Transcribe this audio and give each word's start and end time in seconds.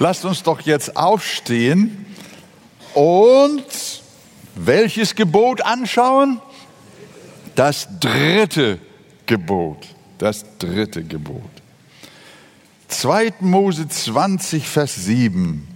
Lasst 0.00 0.24
uns 0.24 0.42
doch 0.42 0.62
jetzt 0.62 0.96
aufstehen 0.96 2.06
und 2.94 3.62
welches 4.54 5.14
Gebot 5.14 5.60
anschauen? 5.60 6.40
Das 7.54 7.86
dritte 8.00 8.78
Gebot. 9.26 9.86
Das 10.16 10.46
dritte 10.58 11.04
Gebot. 11.04 11.50
2. 12.88 13.34
Mose 13.40 13.88
20, 13.88 14.66
Vers 14.66 15.04
7. 15.04 15.68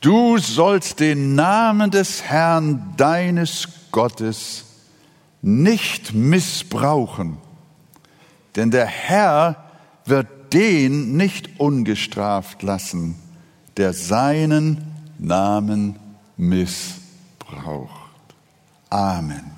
Du 0.00 0.38
sollst 0.38 0.98
den 0.98 1.36
Namen 1.36 1.92
des 1.92 2.24
Herrn 2.24 2.94
deines 2.96 3.68
Gottes 3.92 4.64
nicht 5.40 6.14
missbrauchen, 6.14 7.38
denn 8.56 8.72
der 8.72 8.86
Herr 8.86 9.70
wird 10.04 10.26
den 10.52 11.16
nicht 11.16 11.60
ungestraft 11.60 12.62
lassen, 12.62 13.16
der 13.76 13.92
seinen 13.92 14.78
Namen 15.18 15.96
missbraucht. 16.36 17.90
Amen. 18.88 19.52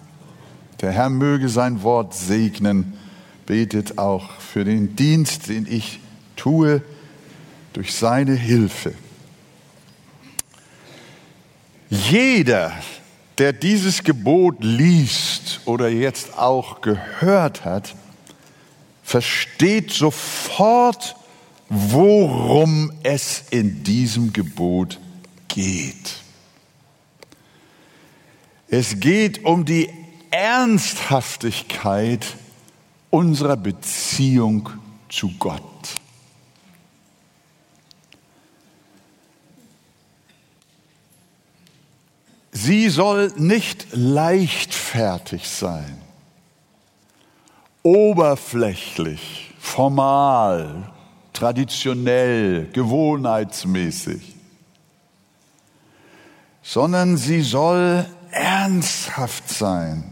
Der 0.80 0.92
Herr 0.92 1.10
möge 1.10 1.48
sein 1.48 1.82
Wort 1.82 2.14
segnen. 2.14 2.94
Betet 3.46 3.98
auch 3.98 4.30
für 4.40 4.64
den 4.64 4.96
Dienst, 4.96 5.48
den 5.48 5.66
ich 5.68 6.00
tue, 6.36 6.82
durch 7.72 7.94
seine 7.94 8.34
Hilfe. 8.34 8.92
Jeder, 11.88 12.72
der 13.38 13.52
dieses 13.52 14.02
Gebot 14.02 14.62
liest 14.62 15.60
oder 15.64 15.88
jetzt 15.88 16.38
auch 16.38 16.80
gehört 16.80 17.64
hat, 17.64 17.94
versteht 19.12 19.92
sofort, 19.92 21.16
worum 21.68 22.90
es 23.02 23.44
in 23.50 23.84
diesem 23.84 24.32
Gebot 24.32 24.98
geht. 25.48 26.14
Es 28.68 29.00
geht 29.00 29.44
um 29.44 29.66
die 29.66 29.90
Ernsthaftigkeit 30.30 32.24
unserer 33.10 33.58
Beziehung 33.58 34.70
zu 35.10 35.30
Gott. 35.38 35.60
Sie 42.50 42.88
soll 42.88 43.30
nicht 43.36 43.88
leichtfertig 43.92 45.46
sein, 45.46 46.00
oberflächlich, 47.82 49.52
formal, 49.58 50.92
traditionell, 51.32 52.68
gewohnheitsmäßig, 52.72 54.34
sondern 56.62 57.16
sie 57.16 57.42
soll 57.42 58.06
ernsthaft 58.30 59.48
sein. 59.48 60.04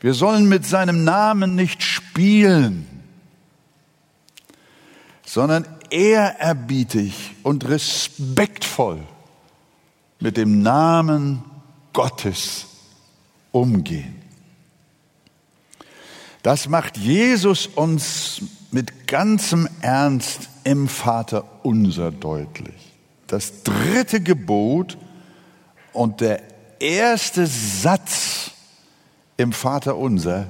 Wir 0.00 0.14
sollen 0.14 0.48
mit 0.48 0.64
seinem 0.64 1.04
Namen 1.04 1.56
nicht 1.56 1.82
spielen, 1.82 2.86
sondern 5.24 5.66
ehrerbietig 5.90 7.32
und 7.42 7.68
respektvoll 7.68 9.00
mit 10.20 10.36
dem 10.36 10.62
Namen 10.62 11.42
Gottes 11.92 12.66
umgehen. 13.50 14.17
Das 16.48 16.66
macht 16.66 16.96
Jesus 16.96 17.66
uns 17.66 18.40
mit 18.70 19.06
ganzem 19.06 19.68
Ernst 19.82 20.48
im 20.64 20.88
Vater 20.88 21.44
unser 21.62 22.10
deutlich. 22.10 22.94
Das 23.26 23.64
dritte 23.64 24.22
Gebot 24.22 24.96
und 25.92 26.22
der 26.22 26.40
erste 26.80 27.46
Satz 27.46 28.52
im 29.36 29.52
Vater 29.52 29.98
unser, 29.98 30.46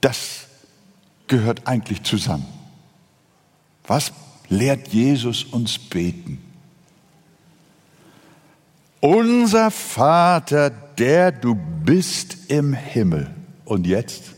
das 0.00 0.46
gehört 1.26 1.66
eigentlich 1.66 2.02
zusammen. 2.02 2.46
Was 3.86 4.14
lehrt 4.48 4.88
Jesus 4.88 5.44
uns 5.44 5.78
beten? 5.78 6.42
Unser 9.00 9.70
Vater, 9.70 10.70
der 10.70 11.32
du 11.32 11.54
bist 11.54 12.50
im 12.50 12.72
Himmel. 12.72 13.30
Und 13.66 13.86
jetzt? 13.86 14.33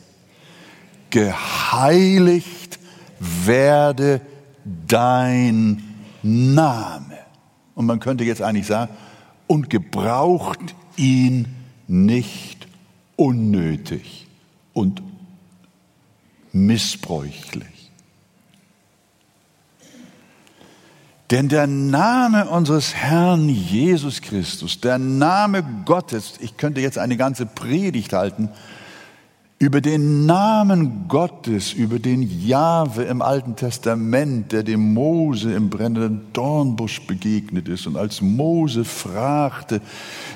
Geheiligt 1.10 2.78
werde 3.18 4.20
dein 4.64 5.82
Name. 6.22 7.18
Und 7.74 7.86
man 7.86 8.00
könnte 8.00 8.24
jetzt 8.24 8.42
eigentlich 8.42 8.66
sagen, 8.66 8.92
und 9.46 9.70
gebraucht 9.70 10.74
ihn 10.96 11.54
nicht 11.86 12.66
unnötig 13.16 14.26
und 14.72 15.02
missbräuchlich. 16.52 17.90
Denn 21.30 21.48
der 21.48 21.66
Name 21.66 22.48
unseres 22.48 22.94
Herrn 22.94 23.48
Jesus 23.48 24.20
Christus, 24.20 24.80
der 24.80 24.98
Name 24.98 25.64
Gottes, 25.84 26.34
ich 26.40 26.56
könnte 26.56 26.80
jetzt 26.80 26.98
eine 26.98 27.16
ganze 27.16 27.46
Predigt 27.46 28.12
halten, 28.12 28.48
über 29.58 29.80
den 29.80 30.26
Namen 30.26 31.08
Gottes, 31.08 31.72
über 31.72 31.98
den 31.98 32.46
Jahwe 32.46 33.04
im 33.04 33.22
Alten 33.22 33.56
Testament, 33.56 34.52
der 34.52 34.62
dem 34.62 34.92
Mose 34.92 35.54
im 35.54 35.70
brennenden 35.70 36.26
Dornbusch 36.34 37.06
begegnet 37.06 37.66
ist 37.66 37.86
und 37.86 37.96
als 37.96 38.20
Mose 38.20 38.84
fragte, 38.84 39.80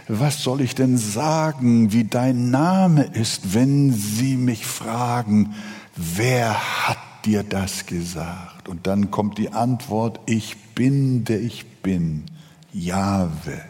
was 0.08 0.42
soll 0.42 0.62
ich 0.62 0.75
denn 0.75 0.97
sagen, 0.97 1.92
wie 1.92 2.04
dein 2.04 2.50
Name 2.50 3.03
ist, 3.12 3.53
wenn 3.53 3.92
sie 3.92 4.36
mich 4.36 4.64
fragen, 4.64 5.54
wer 5.97 6.88
hat 6.88 6.98
dir 7.26 7.42
das 7.42 7.84
gesagt? 7.84 8.70
Und 8.70 8.87
dann 8.87 9.10
kommt 9.10 9.37
die 9.37 9.50
Antwort, 9.50 10.19
ich 10.25 10.56
bin, 10.75 11.25
der 11.25 11.42
ich 11.42 11.66
bin, 11.82 12.25
Jahwe. 12.72 13.60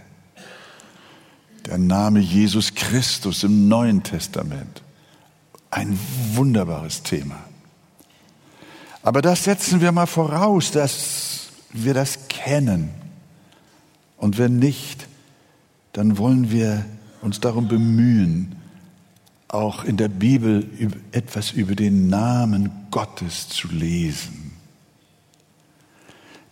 Der 1.67 1.79
Name 1.79 2.21
Jesus 2.21 2.77
Christus 2.77 3.43
im 3.43 3.67
Neuen 3.67 4.05
Testament. 4.05 4.83
Ein 5.71 5.99
wunderbares 6.35 7.03
Thema. 7.03 7.37
Aber 9.03 9.23
das 9.23 9.45
setzen 9.45 9.81
wir 9.81 9.93
mal 9.93 10.07
voraus, 10.07 10.73
dass 10.73 11.49
wir 11.73 11.95
das 11.95 12.29
kennen. 12.29 12.91
Und 14.17 14.37
wenn 14.39 14.59
nicht, 14.59 15.07
dann 15.93 16.19
wollen 16.19 16.51
wir 16.51 16.85
uns 17.23 17.41
darum 17.41 17.69
bemühen, 17.69 18.57
auch 19.49 19.85
in 19.85 19.97
der 19.97 20.09
Bibel 20.09 20.69
etwas 21.13 21.51
über 21.51 21.75
den 21.75 22.09
Namen 22.09 22.71
Gottes 22.91 23.49
zu 23.49 23.69
lesen. 23.69 24.53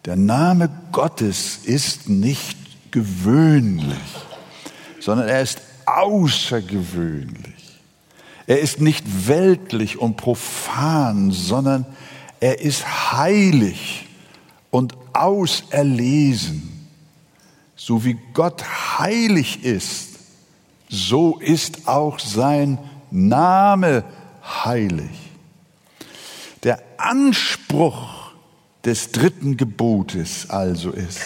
Der 0.05 0.17
Name 0.17 0.71
Gottes 0.91 1.59
ist 1.65 2.09
nicht 2.09 2.57
gewöhnlich, 2.91 3.99
sondern 5.01 5.29
er 5.29 5.43
ist 5.43 5.61
außergewöhnlich. 5.87 7.58
Er 8.49 8.61
ist 8.61 8.81
nicht 8.81 9.29
weltlich 9.29 9.99
und 9.99 10.17
profan, 10.17 11.33
sondern 11.33 11.85
er 12.41 12.63
ist 12.63 13.13
heilig 13.13 14.07
und 14.71 14.97
auserlesen. 15.13 16.89
So 17.77 18.07
wie 18.07 18.17
Gott 18.33 18.65
heilig 18.99 19.65
ist, 19.65 20.21
so 20.89 21.37
ist 21.39 21.89
auch 21.89 22.19
sein 22.19 22.79
Name 23.11 24.03
heilig. 24.65 25.11
Der 26.63 26.83
Anspruch 26.97 28.33
des 28.83 29.13
dritten 29.13 29.59
Gebotes 29.59 30.49
also 30.49 30.91
ist, 30.91 31.21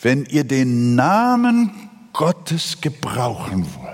wenn 0.00 0.24
ihr 0.24 0.44
den 0.44 0.94
Namen 0.94 1.90
Gottes 2.14 2.80
gebrauchen 2.80 3.66
wollt, 3.78 3.93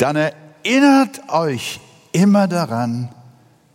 dann 0.00 0.16
erinnert 0.16 1.28
euch 1.28 1.78
immer 2.12 2.48
daran, 2.48 3.10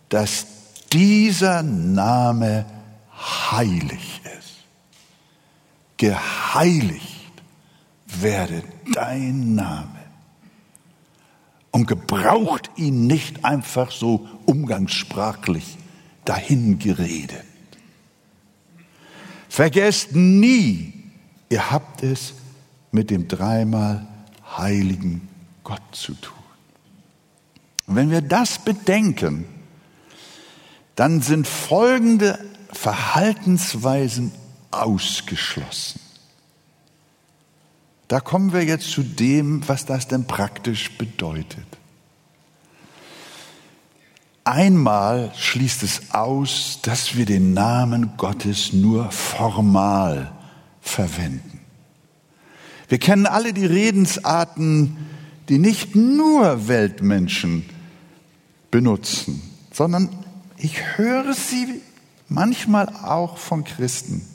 dass 0.08 0.46
dieser 0.92 1.62
Name 1.62 2.66
heilig 3.52 4.20
ist. 4.38 4.64
Geheiligt 5.96 7.32
werde 8.06 8.62
dein 8.92 9.54
Name. 9.54 9.88
Und 11.70 11.86
gebraucht 11.86 12.70
ihn 12.76 13.06
nicht 13.06 13.44
einfach 13.44 13.90
so 13.90 14.26
umgangssprachlich 14.46 15.76
dahingeredet. 16.24 17.44
Vergesst 19.48 20.14
nie, 20.14 20.92
ihr 21.50 21.70
habt 21.70 22.02
es 22.02 22.34
mit 22.90 23.10
dem 23.10 23.28
dreimal 23.28 24.06
heiligen 24.56 25.28
Gott 25.66 25.82
zu 25.90 26.14
tun. 26.14 26.32
Und 27.88 27.96
wenn 27.96 28.12
wir 28.12 28.22
das 28.22 28.60
bedenken, 28.60 29.46
dann 30.94 31.22
sind 31.22 31.48
folgende 31.48 32.38
Verhaltensweisen 32.72 34.30
ausgeschlossen. 34.70 36.00
Da 38.06 38.20
kommen 38.20 38.52
wir 38.52 38.64
jetzt 38.64 38.92
zu 38.92 39.02
dem, 39.02 39.68
was 39.68 39.86
das 39.86 40.06
denn 40.06 40.28
praktisch 40.28 40.96
bedeutet. 40.98 41.66
Einmal 44.44 45.32
schließt 45.34 45.82
es 45.82 46.14
aus, 46.14 46.78
dass 46.82 47.16
wir 47.16 47.26
den 47.26 47.54
Namen 47.54 48.16
Gottes 48.16 48.72
nur 48.72 49.10
formal 49.10 50.30
verwenden. 50.80 51.58
Wir 52.86 52.98
kennen 52.98 53.26
alle 53.26 53.52
die 53.52 53.66
Redensarten, 53.66 55.15
die 55.48 55.58
nicht 55.58 55.94
nur 55.94 56.68
Weltmenschen 56.68 57.68
benutzen, 58.70 59.42
sondern 59.72 60.08
ich 60.58 60.96
höre 60.96 61.34
sie 61.34 61.80
manchmal 62.28 62.88
auch 62.88 63.38
von 63.38 63.64
Christen. 63.64 64.26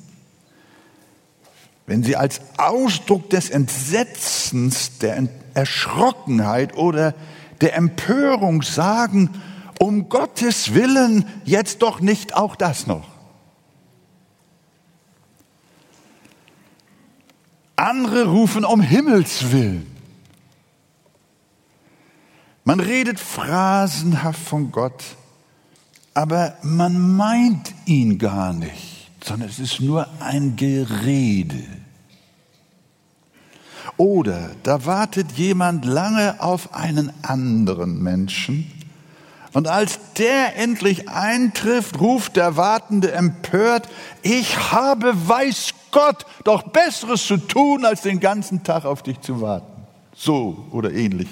Wenn 1.85 2.03
sie 2.03 2.15
als 2.15 2.41
Ausdruck 2.57 3.29
des 3.29 3.49
Entsetzens, 3.49 4.99
der 4.99 5.27
Erschrockenheit 5.53 6.77
oder 6.77 7.13
der 7.59 7.75
Empörung 7.75 8.61
sagen, 8.61 9.29
um 9.79 10.09
Gottes 10.09 10.73
Willen 10.73 11.25
jetzt 11.43 11.81
doch 11.81 11.99
nicht 11.99 12.35
auch 12.35 12.55
das 12.55 12.87
noch. 12.87 13.07
Andere 17.75 18.25
rufen 18.25 18.63
um 18.63 18.79
Himmels 18.79 19.51
Willen. 19.51 19.90
Man 22.63 22.79
redet 22.79 23.19
phrasenhaft 23.19 24.39
von 24.39 24.71
Gott, 24.71 25.03
aber 26.13 26.55
man 26.61 27.15
meint 27.15 27.73
ihn 27.85 28.17
gar 28.19 28.53
nicht, 28.53 29.09
sondern 29.23 29.49
es 29.49 29.59
ist 29.59 29.79
nur 29.79 30.07
ein 30.19 30.55
Gerede. 30.55 31.63
Oder 33.97 34.51
da 34.63 34.85
wartet 34.85 35.31
jemand 35.33 35.85
lange 35.85 36.41
auf 36.41 36.73
einen 36.73 37.11
anderen 37.23 38.01
Menschen 38.01 38.71
und 39.53 39.67
als 39.67 39.99
der 40.17 40.55
endlich 40.55 41.09
eintrifft, 41.09 41.99
ruft 41.99 42.37
der 42.37 42.55
Wartende 42.55 43.11
empört, 43.11 43.89
ich 44.21 44.71
habe, 44.71 45.13
weiß 45.27 45.73
Gott, 45.91 46.25
doch 46.45 46.63
Besseres 46.63 47.25
zu 47.25 47.37
tun, 47.37 47.83
als 47.83 48.01
den 48.01 48.21
ganzen 48.21 48.63
Tag 48.63 48.85
auf 48.85 49.03
dich 49.03 49.19
zu 49.19 49.41
warten. 49.41 49.83
So 50.15 50.67
oder 50.71 50.91
ähnlich. 50.91 51.27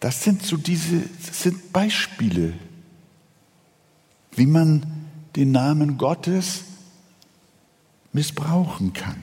Das 0.00 0.22
sind 0.22 0.42
so 0.42 0.56
diese, 0.56 1.02
sind 1.32 1.72
Beispiele, 1.72 2.52
wie 4.32 4.46
man 4.46 5.06
den 5.34 5.52
Namen 5.52 5.98
Gottes 5.98 6.64
missbrauchen 8.12 8.92
kann. 8.92 9.22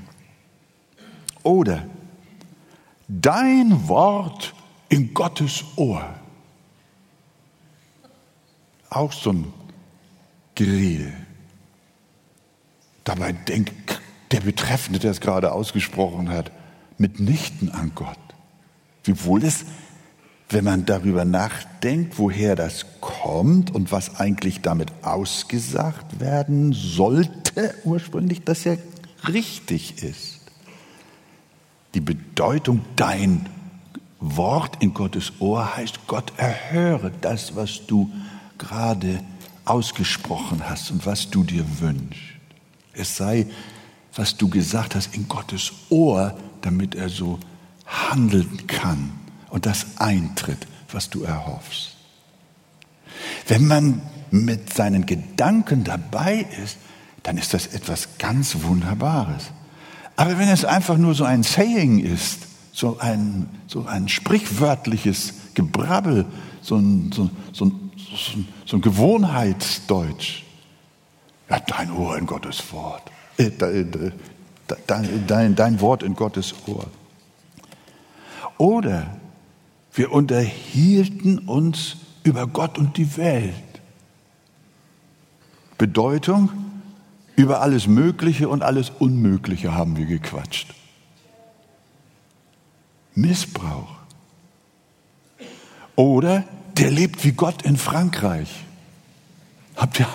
Oder 1.43 1.85
dein 3.07 3.87
Wort 3.87 4.53
in 4.89 5.13
Gottes 5.13 5.63
Ohr. 5.75 6.13
Auch 8.89 9.11
so 9.11 9.31
ein 9.31 9.53
Gerede. 10.55 11.13
Dabei 13.03 13.33
denkt 13.33 14.01
der 14.31 14.41
Betreffende, 14.41 14.99
der 14.99 15.11
es 15.11 15.19
gerade 15.19 15.51
ausgesprochen 15.51 16.29
hat, 16.29 16.51
mitnichten 16.97 17.71
an 17.71 17.91
Gott. 17.95 18.17
Wiewohl 19.03 19.43
es 19.43 19.65
wenn 20.53 20.63
man 20.63 20.85
darüber 20.85 21.25
nachdenkt, 21.25 22.17
woher 22.17 22.55
das 22.55 22.85
kommt 23.01 23.73
und 23.73 23.91
was 23.91 24.19
eigentlich 24.19 24.61
damit 24.61 24.91
ausgesagt 25.01 26.19
werden 26.19 26.73
sollte, 26.73 27.73
ursprünglich, 27.83 28.43
dass 28.43 28.63
ja 28.63 28.75
richtig 29.27 30.03
ist. 30.03 30.39
Die 31.95 32.01
Bedeutung 32.01 32.81
dein 32.95 33.47
Wort 34.19 34.81
in 34.81 34.93
Gottes 34.93 35.33
Ohr 35.39 35.75
heißt, 35.75 36.07
Gott 36.07 36.33
erhöre 36.37 37.11
das, 37.21 37.55
was 37.55 37.85
du 37.87 38.11
gerade 38.57 39.19
ausgesprochen 39.65 40.69
hast 40.69 40.91
und 40.91 41.05
was 41.05 41.29
du 41.29 41.43
dir 41.43 41.65
wünschst. 41.79 42.21
Es 42.93 43.17
sei, 43.17 43.47
was 44.15 44.37
du 44.37 44.49
gesagt 44.49 44.95
hast, 44.95 45.15
in 45.15 45.27
Gottes 45.27 45.73
Ohr, 45.89 46.37
damit 46.61 46.95
er 46.95 47.09
so 47.09 47.39
handeln 47.85 48.65
kann 48.67 49.22
und 49.53 49.67
das 49.67 49.85
eintritt, 49.97 50.65
was 50.91 51.11
du 51.11 51.21
erhoffst. 51.21 51.93
Wenn 53.47 53.67
man 53.67 54.01
mit 54.31 54.73
seinen 54.73 55.05
Gedanken 55.05 55.83
dabei 55.83 56.47
ist, 56.63 56.77
dann 57.21 57.37
ist 57.37 57.53
das 57.53 57.67
etwas 57.67 58.17
ganz 58.17 58.63
Wunderbares. 58.63 59.51
Aber 60.15 60.39
wenn 60.39 60.49
es 60.49 60.65
einfach 60.65 60.97
nur 60.97 61.13
so 61.13 61.23
ein 61.23 61.43
Saying 61.43 61.99
ist, 61.99 62.47
so 62.71 62.97
ein, 62.97 63.47
so 63.67 63.85
ein 63.85 64.09
sprichwörtliches 64.09 65.35
Gebrabbel, 65.53 66.25
so 66.63 66.77
ein, 66.77 67.11
so, 67.13 67.29
so, 67.51 67.71
so 68.65 68.77
ein 68.77 68.81
Gewohnheitsdeutsch, 68.81 70.45
ja, 71.47 71.59
dein 71.59 71.91
Ohr 71.91 72.17
in 72.17 72.25
Gottes 72.25 72.63
Wort, 72.71 73.03
äh, 73.37 73.51
dein, 73.51 74.13
dein, 75.27 75.55
dein 75.55 75.79
Wort 75.79 76.01
in 76.01 76.15
Gottes 76.15 76.55
Ohr. 76.65 76.87
Oder 78.57 79.19
wir 79.93 80.11
unterhielten 80.11 81.39
uns 81.39 81.97
über 82.23 82.47
Gott 82.47 82.77
und 82.77 82.97
die 82.97 83.17
Welt. 83.17 83.53
Bedeutung, 85.77 86.49
über 87.35 87.61
alles 87.61 87.87
Mögliche 87.87 88.49
und 88.49 88.63
alles 88.63 88.89
Unmögliche 88.89 89.73
haben 89.73 89.97
wir 89.97 90.05
gequatscht. 90.05 90.73
Missbrauch. 93.15 93.95
Oder 95.95 96.43
der 96.77 96.89
lebt 96.89 97.23
wie 97.23 97.33
Gott 97.33 97.61
in 97.61 97.77
Frankreich. 97.77 98.49
Habt 99.75 99.99
ihr, 99.99 100.07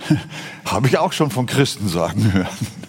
habe 0.64 0.88
ich 0.88 0.98
auch 0.98 1.12
schon 1.12 1.30
von 1.30 1.46
Christen 1.46 1.88
sagen 1.88 2.32
hören. 2.32 2.81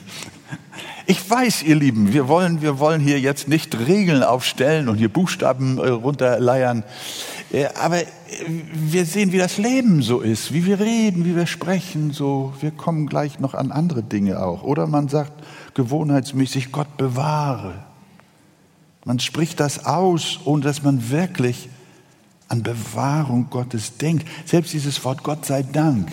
Ich 1.05 1.29
weiß, 1.29 1.63
ihr 1.63 1.75
Lieben, 1.75 2.13
wir 2.13 2.29
wollen, 2.29 2.61
wir 2.61 2.79
wollen 2.79 3.01
hier 3.01 3.19
jetzt 3.19 3.50
nicht 3.50 3.77
Regeln 3.77 4.23
aufstellen 4.23 4.88
und 4.88 4.95
hier 4.95 5.09
Buchstaben 5.09 5.77
äh, 5.77 5.89
runterleiern. 5.89 6.85
Äh, 7.51 7.65
aber 7.75 8.03
äh, 8.03 8.07
wir 8.73 9.05
sehen, 9.05 9.33
wie 9.33 9.38
das 9.38 9.57
Leben 9.57 10.01
so 10.01 10.21
ist, 10.21 10.53
wie 10.53 10.65
wir 10.65 10.79
reden, 10.79 11.25
wie 11.25 11.35
wir 11.35 11.45
sprechen, 11.45 12.11
so. 12.11 12.54
Wir 12.61 12.71
kommen 12.71 13.07
gleich 13.07 13.39
noch 13.39 13.54
an 13.54 13.73
andere 13.73 14.01
Dinge 14.01 14.42
auch. 14.42 14.63
Oder 14.63 14.87
man 14.87 15.09
sagt 15.09 15.33
gewohnheitsmäßig, 15.73 16.71
Gott 16.71 16.95
bewahre. 16.95 17.73
Man 19.04 19.19
spricht 19.19 19.59
das 19.59 19.85
aus, 19.85 20.39
ohne 20.45 20.63
dass 20.63 20.83
man 20.83 21.09
wirklich 21.09 21.68
an 22.47 22.63
Bewahrung 22.63 23.47
Gottes 23.49 23.97
denkt. 23.97 24.25
Selbst 24.45 24.71
dieses 24.71 25.04
Wort 25.04 25.23
Gott 25.23 25.45
sei 25.45 25.63
Dank 25.63 26.09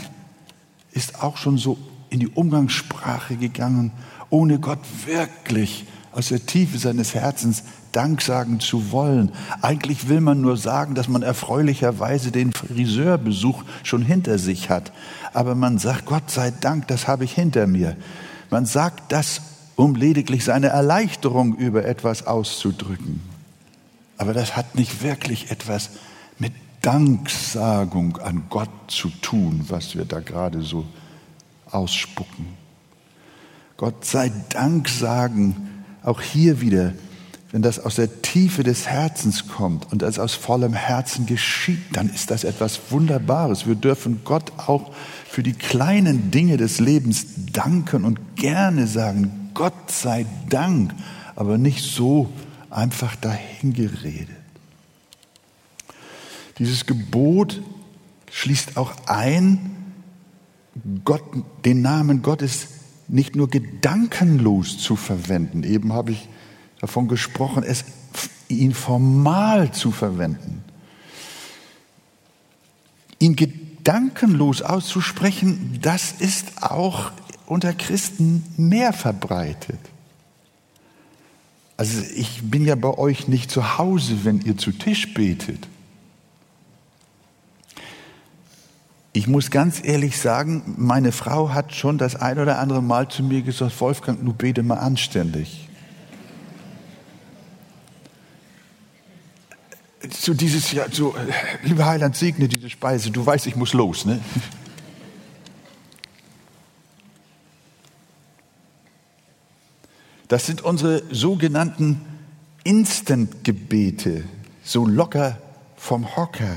ist 0.90 1.22
auch 1.22 1.36
schon 1.36 1.58
so 1.58 1.78
in 2.08 2.18
die 2.18 2.28
Umgangssprache 2.28 3.36
gegangen 3.36 3.92
ohne 4.30 4.58
Gott 4.58 4.80
wirklich 5.06 5.84
aus 6.12 6.28
der 6.28 6.44
Tiefe 6.46 6.78
seines 6.78 7.14
Herzens 7.14 7.62
Dank 7.92 8.22
sagen 8.22 8.60
zu 8.60 8.92
wollen. 8.92 9.32
Eigentlich 9.62 10.08
will 10.08 10.20
man 10.20 10.40
nur 10.40 10.56
sagen, 10.56 10.94
dass 10.94 11.08
man 11.08 11.22
erfreulicherweise 11.22 12.30
den 12.30 12.52
Friseurbesuch 12.52 13.64
schon 13.82 14.02
hinter 14.02 14.38
sich 14.38 14.70
hat. 14.70 14.92
Aber 15.32 15.54
man 15.54 15.78
sagt, 15.78 16.06
Gott 16.06 16.30
sei 16.30 16.52
Dank, 16.52 16.86
das 16.86 17.08
habe 17.08 17.24
ich 17.24 17.32
hinter 17.32 17.66
mir. 17.66 17.96
Man 18.48 18.66
sagt 18.66 19.10
das, 19.12 19.42
um 19.76 19.94
lediglich 19.96 20.44
seine 20.44 20.68
Erleichterung 20.68 21.56
über 21.56 21.84
etwas 21.84 22.26
auszudrücken. 22.26 23.20
Aber 24.18 24.34
das 24.34 24.56
hat 24.56 24.74
nicht 24.74 25.02
wirklich 25.02 25.50
etwas 25.50 25.90
mit 26.38 26.52
Danksagung 26.82 28.18
an 28.18 28.44
Gott 28.50 28.70
zu 28.88 29.08
tun, 29.22 29.64
was 29.68 29.96
wir 29.96 30.04
da 30.04 30.20
gerade 30.20 30.62
so 30.62 30.84
ausspucken. 31.70 32.59
Gott 33.80 34.04
sei 34.04 34.30
Dank 34.50 34.90
sagen, 34.90 35.56
auch 36.02 36.20
hier 36.20 36.60
wieder, 36.60 36.92
wenn 37.50 37.62
das 37.62 37.78
aus 37.78 37.94
der 37.94 38.20
Tiefe 38.20 38.62
des 38.62 38.86
Herzens 38.86 39.48
kommt 39.48 39.90
und 39.90 40.02
es 40.02 40.18
aus 40.18 40.34
vollem 40.34 40.74
Herzen 40.74 41.24
geschieht, 41.24 41.80
dann 41.94 42.10
ist 42.10 42.30
das 42.30 42.44
etwas 42.44 42.78
Wunderbares. 42.90 43.66
Wir 43.66 43.76
dürfen 43.76 44.20
Gott 44.22 44.52
auch 44.58 44.92
für 45.26 45.42
die 45.42 45.54
kleinen 45.54 46.30
Dinge 46.30 46.58
des 46.58 46.78
Lebens 46.78 47.24
danken 47.54 48.04
und 48.04 48.36
gerne 48.36 48.86
sagen, 48.86 49.50
Gott 49.54 49.90
sei 49.90 50.26
Dank, 50.50 50.92
aber 51.34 51.56
nicht 51.56 51.82
so 51.82 52.30
einfach 52.68 53.16
dahingeredet. 53.16 54.28
Dieses 56.58 56.84
Gebot 56.84 57.62
schließt 58.30 58.76
auch 58.76 58.92
ein, 59.06 59.74
Gott, 61.02 61.22
den 61.64 61.80
Namen 61.80 62.20
Gottes 62.20 62.66
nicht 63.10 63.34
nur 63.34 63.50
gedankenlos 63.50 64.78
zu 64.78 64.96
verwenden, 64.96 65.64
eben 65.64 65.92
habe 65.92 66.12
ich 66.12 66.28
davon 66.80 67.08
gesprochen, 67.08 67.64
es 67.64 67.84
ihn 68.48 68.72
formal 68.72 69.72
zu 69.72 69.90
verwenden, 69.90 70.62
ihn 73.18 73.36
gedankenlos 73.36 74.62
auszusprechen, 74.62 75.78
das 75.82 76.12
ist 76.12 76.62
auch 76.62 77.12
unter 77.46 77.72
Christen 77.72 78.44
mehr 78.56 78.92
verbreitet. 78.92 79.80
Also 81.76 82.02
ich 82.14 82.42
bin 82.42 82.64
ja 82.64 82.74
bei 82.74 82.96
euch 82.96 83.26
nicht 83.26 83.50
zu 83.50 83.78
Hause, 83.78 84.24
wenn 84.24 84.40
ihr 84.42 84.56
zu 84.56 84.70
Tisch 84.70 85.14
betet. 85.14 85.66
Ich 89.12 89.26
muss 89.26 89.50
ganz 89.50 89.82
ehrlich 89.82 90.18
sagen, 90.18 90.74
meine 90.76 91.10
Frau 91.10 91.52
hat 91.52 91.74
schon 91.74 91.98
das 91.98 92.14
ein 92.14 92.38
oder 92.38 92.58
andere 92.58 92.80
Mal 92.80 93.08
zu 93.08 93.24
mir 93.24 93.42
gesagt, 93.42 93.80
Wolfgang, 93.80 94.24
du 94.24 94.32
bete 94.32 94.62
mal 94.62 94.76
anständig. 94.76 95.68
So 100.10 100.32
dieses 100.32 100.70
Jahr, 100.70 100.86
so, 100.92 101.14
lieber 101.62 101.86
Heiland, 101.86 102.16
segne 102.16 102.48
diese 102.48 102.70
Speise, 102.70 103.10
du 103.10 103.26
weißt, 103.26 103.46
ich 103.46 103.56
muss 103.56 103.72
los, 103.72 104.04
ne? 104.04 104.20
Das 110.28 110.46
sind 110.46 110.62
unsere 110.62 111.02
sogenannten 111.12 112.00
Instant-Gebete, 112.62 114.22
so 114.62 114.86
locker 114.86 115.38
vom 115.76 116.14
Hocker. 116.16 116.56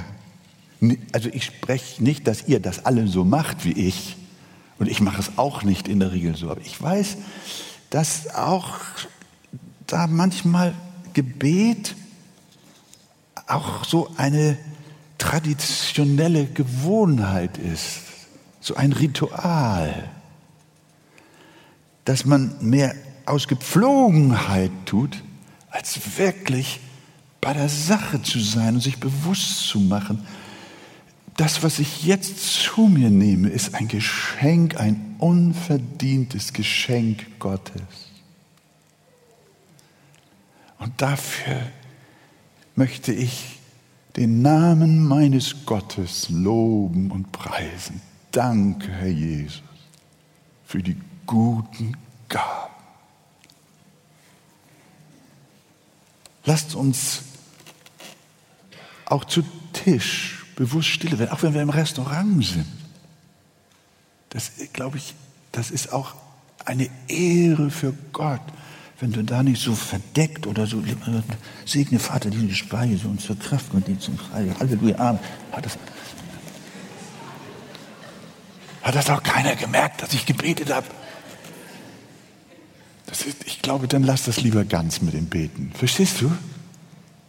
Also 1.12 1.30
ich 1.32 1.46
spreche 1.46 2.04
nicht, 2.04 2.28
dass 2.28 2.48
ihr 2.48 2.60
das 2.60 2.86
alle 2.86 3.08
so 3.08 3.24
macht 3.24 3.66
wie 3.66 3.72
ich. 3.72 4.18
Und 4.80 4.90
ich 4.90 5.02
mache 5.02 5.22
es 5.22 5.38
auch 5.38 5.63
nicht 5.63 5.88
in 5.88 6.00
der 6.00 6.12
Regel 6.12 6.36
so. 6.36 6.50
Aber 6.50 6.62
ich 6.62 6.82
weiß, 6.82 7.18
dass 7.90 8.34
auch 8.34 8.80
da 9.88 10.08
manchmal 10.08 10.74
Gebet 11.13 11.96
auch 13.48 13.86
so 13.86 14.12
eine 14.18 14.58
traditionelle 15.18 16.46
Gewohnheit 16.46 17.58
ist, 17.58 18.02
so 18.60 18.75
ein 18.75 18.94
Ritual, 18.94 20.10
dass 22.06 22.25
man 22.25 22.56
mehr 22.62 22.96
aus 23.25 23.48
Gepflogenheit 23.48 24.72
tut, 24.86 25.24
als 25.70 26.18
wirklich 26.18 26.80
bei 27.40 27.54
der 27.54 27.70
Sache 27.70 28.22
zu 28.22 28.40
sein 28.40 28.75
und 28.75 28.82
sich 28.82 29.00
bewusst 29.00 29.68
zu 29.68 29.80
machen, 29.80 30.25
das, 31.38 31.63
was 31.63 31.80
ich 31.80 32.04
jetzt 32.04 32.40
zu 32.40 32.82
mir 32.82 33.10
nehme, 33.10 33.50
ist 33.50 33.75
ein 33.75 33.88
Geschenk, 33.88 34.78
ein 34.80 35.16
unverdientes 35.20 36.54
Geschenk 36.54 37.40
Gottes. 37.40 37.82
Und 40.80 41.02
dafür 41.02 41.62
möchte 42.75 43.13
ich 43.13 43.60
den 44.16 44.42
Namen 44.42 45.08
meines 45.08 45.66
Gottes 45.66 46.30
loben 46.30 47.10
und 47.10 47.32
preisen. 47.32 48.02
Danke, 48.32 48.92
Herr 48.92 49.08
Jesus, 49.08 49.63
für 50.66 50.84
die 50.84 50.98
guten 51.25 51.96
Gaben. 52.30 52.74
Lasst 56.46 56.75
uns 56.75 57.22
auch 59.06 59.25
zu 59.25 59.44
Tisch 59.72 60.42
bewusst 60.55 60.89
stille 60.89 61.19
werden, 61.19 61.31
auch 61.31 61.43
wenn 61.43 61.53
wir 61.53 61.62
im 61.62 61.69
Restaurant 61.69 62.45
sind. 62.45 62.65
Das, 64.29 64.51
glaube 64.74 64.98
ich, 64.98 65.13
das 65.51 65.72
ist 65.72 65.93
auch 65.93 66.15
eine 66.65 66.89
Ehre 67.07 67.69
für 67.69 67.93
Gott, 68.12 68.41
wenn 69.00 69.12
du 69.12 69.24
da 69.24 69.43
nicht 69.43 69.62
so 69.62 69.75
verdeckt 69.75 70.48
oder 70.48 70.65
so, 70.65 70.81
segne 71.65 72.00
Vater 72.00 72.29
diese 72.29 72.55
Speise 72.55 73.07
und 73.07 73.22
zur 73.22 73.38
Kraft 73.38 73.74
und 73.74 73.88
die 73.88 74.00
zum 74.00 74.17
Freie. 74.17 74.57
Halleluja, 74.60 74.98
Amen. 74.98 75.19
Hat 75.51 75.65
das, 75.65 75.77
hat 78.81 78.95
das 78.95 79.10
auch 79.10 79.22
keiner 79.22 79.55
gemerkt, 79.55 80.01
dass 80.01 80.13
ich 80.13 80.25
gebetet 80.25 80.74
habe? 80.74 80.88
Ich 83.45 83.62
glaube, 83.62 83.88
dann 83.88 84.03
lass 84.03 84.24
das 84.24 84.41
lieber 84.41 84.63
ganz 84.65 85.01
mit 85.01 85.13
dem 85.13 85.27
Beten. 85.27 85.72
Verstehst 85.75 86.22
du? 86.22 86.31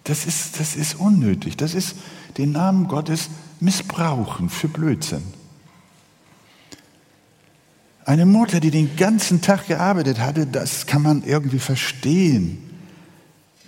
Das 0.04 0.26
ist, 0.26 0.60
das 0.60 0.76
ist 0.76 0.94
unnötig. 0.94 1.56
Das 1.56 1.74
ist 1.74 1.96
den 2.38 2.52
Namen 2.52 2.88
Gottes 2.88 3.28
missbrauchen 3.60 4.48
für 4.48 4.68
Blödsinn. 4.68 5.22
Eine 8.04 8.26
Mutter, 8.26 8.60
die 8.60 8.70
den 8.70 8.96
ganzen 8.96 9.40
Tag 9.40 9.66
gearbeitet 9.66 10.20
hatte, 10.20 10.46
das 10.46 10.86
kann 10.86 11.02
man 11.02 11.22
irgendwie 11.24 11.58
verstehen, 11.58 12.58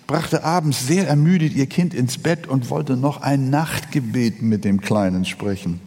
brachte 0.07 0.45
abends 0.45 0.87
sehr 0.87 1.09
ermüdet 1.09 1.55
ihr 1.55 1.67
Kind 1.67 1.95
ins 1.95 2.19
Bett 2.19 2.47
und 2.47 2.71
wollte 2.71 2.97
noch 2.97 3.23
ein 3.23 3.51
Nachtgebet 3.51 4.43
mit 4.43 4.65
dem 4.65 4.81
Kleinen 4.81 5.25
sprechen. 5.25 5.81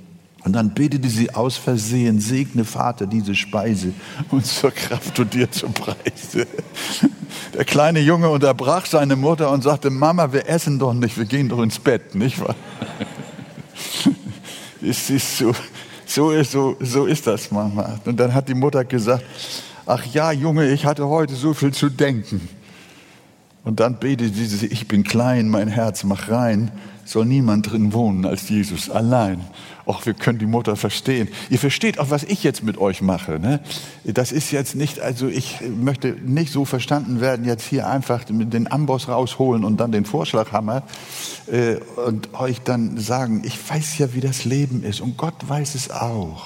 Und 0.43 0.53
dann 0.53 0.73
betete 0.73 1.09
sie 1.09 1.35
aus 1.35 1.57
Versehen, 1.57 2.19
segne 2.19 2.65
Vater 2.65 3.05
diese 3.05 3.35
Speise 3.35 3.93
und 4.29 4.45
zur 4.47 4.71
Kraft 4.71 5.19
und 5.19 5.33
dir 5.33 5.51
zum 5.51 5.73
Preise. 5.73 6.47
Der 7.53 7.65
kleine 7.65 7.99
Junge 7.99 8.29
unterbrach 8.29 8.85
seine 8.85 9.15
Mutter 9.15 9.51
und 9.51 9.63
sagte, 9.63 9.89
Mama, 9.89 10.33
wir 10.33 10.47
essen 10.47 10.79
doch 10.79 10.93
nicht, 10.93 11.17
wir 11.17 11.25
gehen 11.25 11.49
doch 11.49 11.61
ins 11.61 11.79
Bett, 11.79 12.15
nicht 12.15 12.39
wahr? 12.39 12.55
Es 14.81 15.09
ist 15.09 15.37
so, 15.37 15.53
so 16.05 16.31
ist, 16.31 16.51
so, 16.51 16.77
so 16.79 17.05
ist 17.05 17.27
das, 17.27 17.51
Mama. 17.51 17.99
Und 18.05 18.17
dann 18.17 18.33
hat 18.33 18.47
die 18.47 18.53
Mutter 18.53 18.85
gesagt, 18.85 19.25
ach 19.85 20.05
ja, 20.05 20.31
Junge, 20.31 20.69
ich 20.69 20.85
hatte 20.85 21.05
heute 21.07 21.35
so 21.35 21.53
viel 21.53 21.73
zu 21.73 21.89
denken. 21.89 22.47
Und 23.69 23.79
dann 23.79 23.99
betete 23.99 24.33
sie, 24.33 24.65
ich 24.65 24.87
bin 24.87 25.03
klein, 25.03 25.47
mein 25.47 25.67
Herz, 25.67 26.03
mach 26.03 26.27
rein 26.29 26.71
soll 27.05 27.25
niemand 27.25 27.71
drin 27.71 27.93
wohnen 27.93 28.25
als 28.25 28.49
Jesus 28.49 28.89
allein. 28.89 29.41
Och, 29.85 30.07
wir 30.07 30.15
können 30.15 30.39
die 30.39 30.47
Mutter 30.47 30.75
verstehen. 30.75 31.27
Ihr 31.51 31.59
versteht 31.59 31.99
auch, 31.99 32.09
was 32.09 32.23
ich 32.23 32.43
jetzt 32.43 32.63
mit 32.63 32.79
euch 32.79 33.01
mache. 33.01 33.39
Ne? 33.39 33.59
Das 34.05 34.31
ist 34.31 34.51
jetzt 34.51 34.75
nicht, 34.75 34.99
also 34.99 35.27
ich 35.27 35.59
möchte 35.61 36.15
nicht 36.23 36.51
so 36.51 36.65
verstanden 36.65 37.21
werden, 37.21 37.45
jetzt 37.45 37.63
hier 37.67 37.87
einfach 37.87 38.23
den 38.25 38.71
Amboss 38.71 39.07
rausholen 39.07 39.63
und 39.63 39.77
dann 39.77 39.91
den 39.91 40.05
Vorschlaghammer 40.05 40.83
äh, 41.51 41.75
und 42.07 42.33
euch 42.33 42.61
dann 42.61 42.97
sagen, 42.97 43.41
ich 43.43 43.57
weiß 43.69 43.99
ja, 43.99 44.13
wie 44.15 44.21
das 44.21 44.45
Leben 44.45 44.83
ist 44.83 44.99
und 44.99 45.15
Gott 45.15 45.47
weiß 45.47 45.75
es 45.75 45.91
auch. 45.91 46.45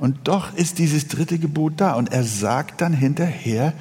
Und 0.00 0.16
doch 0.24 0.54
ist 0.54 0.78
dieses 0.78 1.08
dritte 1.08 1.38
Gebot 1.38 1.74
da 1.76 1.94
und 1.94 2.12
er 2.12 2.24
sagt 2.24 2.80
dann 2.80 2.92
hinterher, 2.92 3.74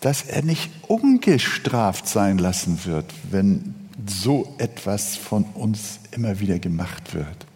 dass 0.00 0.22
er 0.22 0.42
nicht 0.42 0.70
ungestraft 0.86 2.08
sein 2.08 2.38
lassen 2.38 2.84
wird, 2.84 3.06
wenn 3.30 3.74
so 4.06 4.54
etwas 4.58 5.16
von 5.16 5.44
uns 5.54 5.98
immer 6.12 6.40
wieder 6.40 6.58
gemacht 6.58 7.14
wird. 7.14 7.46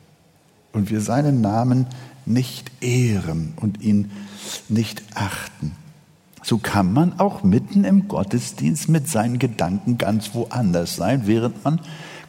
Und 0.72 0.90
wir 0.90 1.00
seinen 1.00 1.40
Namen 1.40 1.86
nicht 2.26 2.70
ehren 2.82 3.54
und 3.56 3.82
ihn 3.82 4.10
nicht 4.68 5.02
achten. 5.14 5.72
So 6.42 6.58
kann 6.58 6.92
man 6.92 7.20
auch 7.20 7.44
mitten 7.44 7.84
im 7.84 8.08
Gottesdienst 8.08 8.88
mit 8.88 9.08
seinen 9.08 9.38
Gedanken 9.38 9.96
ganz 9.96 10.34
woanders 10.34 10.96
sein, 10.96 11.26
während 11.26 11.64
man 11.64 11.80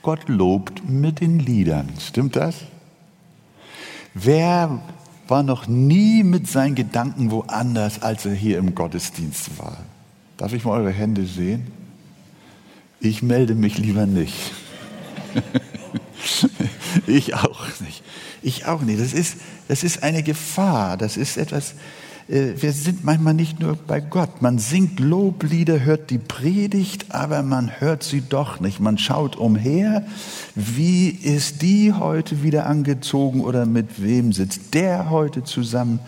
Gott 0.03 0.27
lobt 0.27 0.87
mit 0.87 1.19
den 1.21 1.39
Liedern. 1.39 1.89
Stimmt 1.99 2.35
das? 2.35 2.55
Wer 4.13 4.81
war 5.27 5.41
noch 5.41 5.67
nie 5.67 6.23
mit 6.23 6.47
seinen 6.47 6.75
Gedanken 6.75 7.31
woanders, 7.31 8.03
als 8.03 8.25
er 8.25 8.33
hier 8.33 8.59
im 8.59 8.75
Gottesdienst 8.75 9.57
war? 9.57 9.77
Darf 10.37 10.53
ich 10.53 10.63
mal 10.65 10.79
eure 10.79 10.91
Hände 10.91 11.25
sehen? 11.25 11.67
Ich 12.99 13.21
melde 13.21 13.55
mich 13.55 13.77
lieber 13.77 14.05
nicht. 14.05 14.33
ich 17.07 17.35
auch 17.35 17.67
nicht. 17.81 18.03
Ich 18.41 18.65
auch 18.65 18.81
nicht. 18.81 18.99
Das 18.99 19.13
ist, 19.13 19.37
das 19.67 19.83
ist 19.83 20.03
eine 20.03 20.23
Gefahr. 20.23 20.97
Das 20.97 21.17
ist 21.17 21.37
etwas, 21.37 21.75
äh, 22.27 22.53
wir 22.57 22.71
sind 22.71 23.03
manchmal 23.03 23.33
nicht 23.33 23.59
nur 23.59 23.75
bei 23.75 23.99
Gott. 23.99 24.41
Man 24.41 24.57
singt 24.57 24.99
Loblieder, 24.99 25.81
hört 25.81 26.09
die 26.09 26.17
Predigt, 26.17 27.13
aber 27.13 27.43
man 27.43 27.79
hört 27.79 28.03
sie 28.03 28.21
doch 28.21 28.59
nicht. 28.59 28.79
Man 28.79 28.97
schaut 28.97 29.35
umher. 29.35 30.05
Wie 30.55 31.09
ist 31.09 31.61
die 31.61 31.93
heute 31.93 32.43
wieder 32.43 32.65
angezogen 32.65 33.41
oder 33.41 33.65
mit 33.65 34.01
wem 34.01 34.33
sitzt 34.33 34.73
der 34.73 35.09
heute 35.09 35.43
zusammen? 35.43 35.99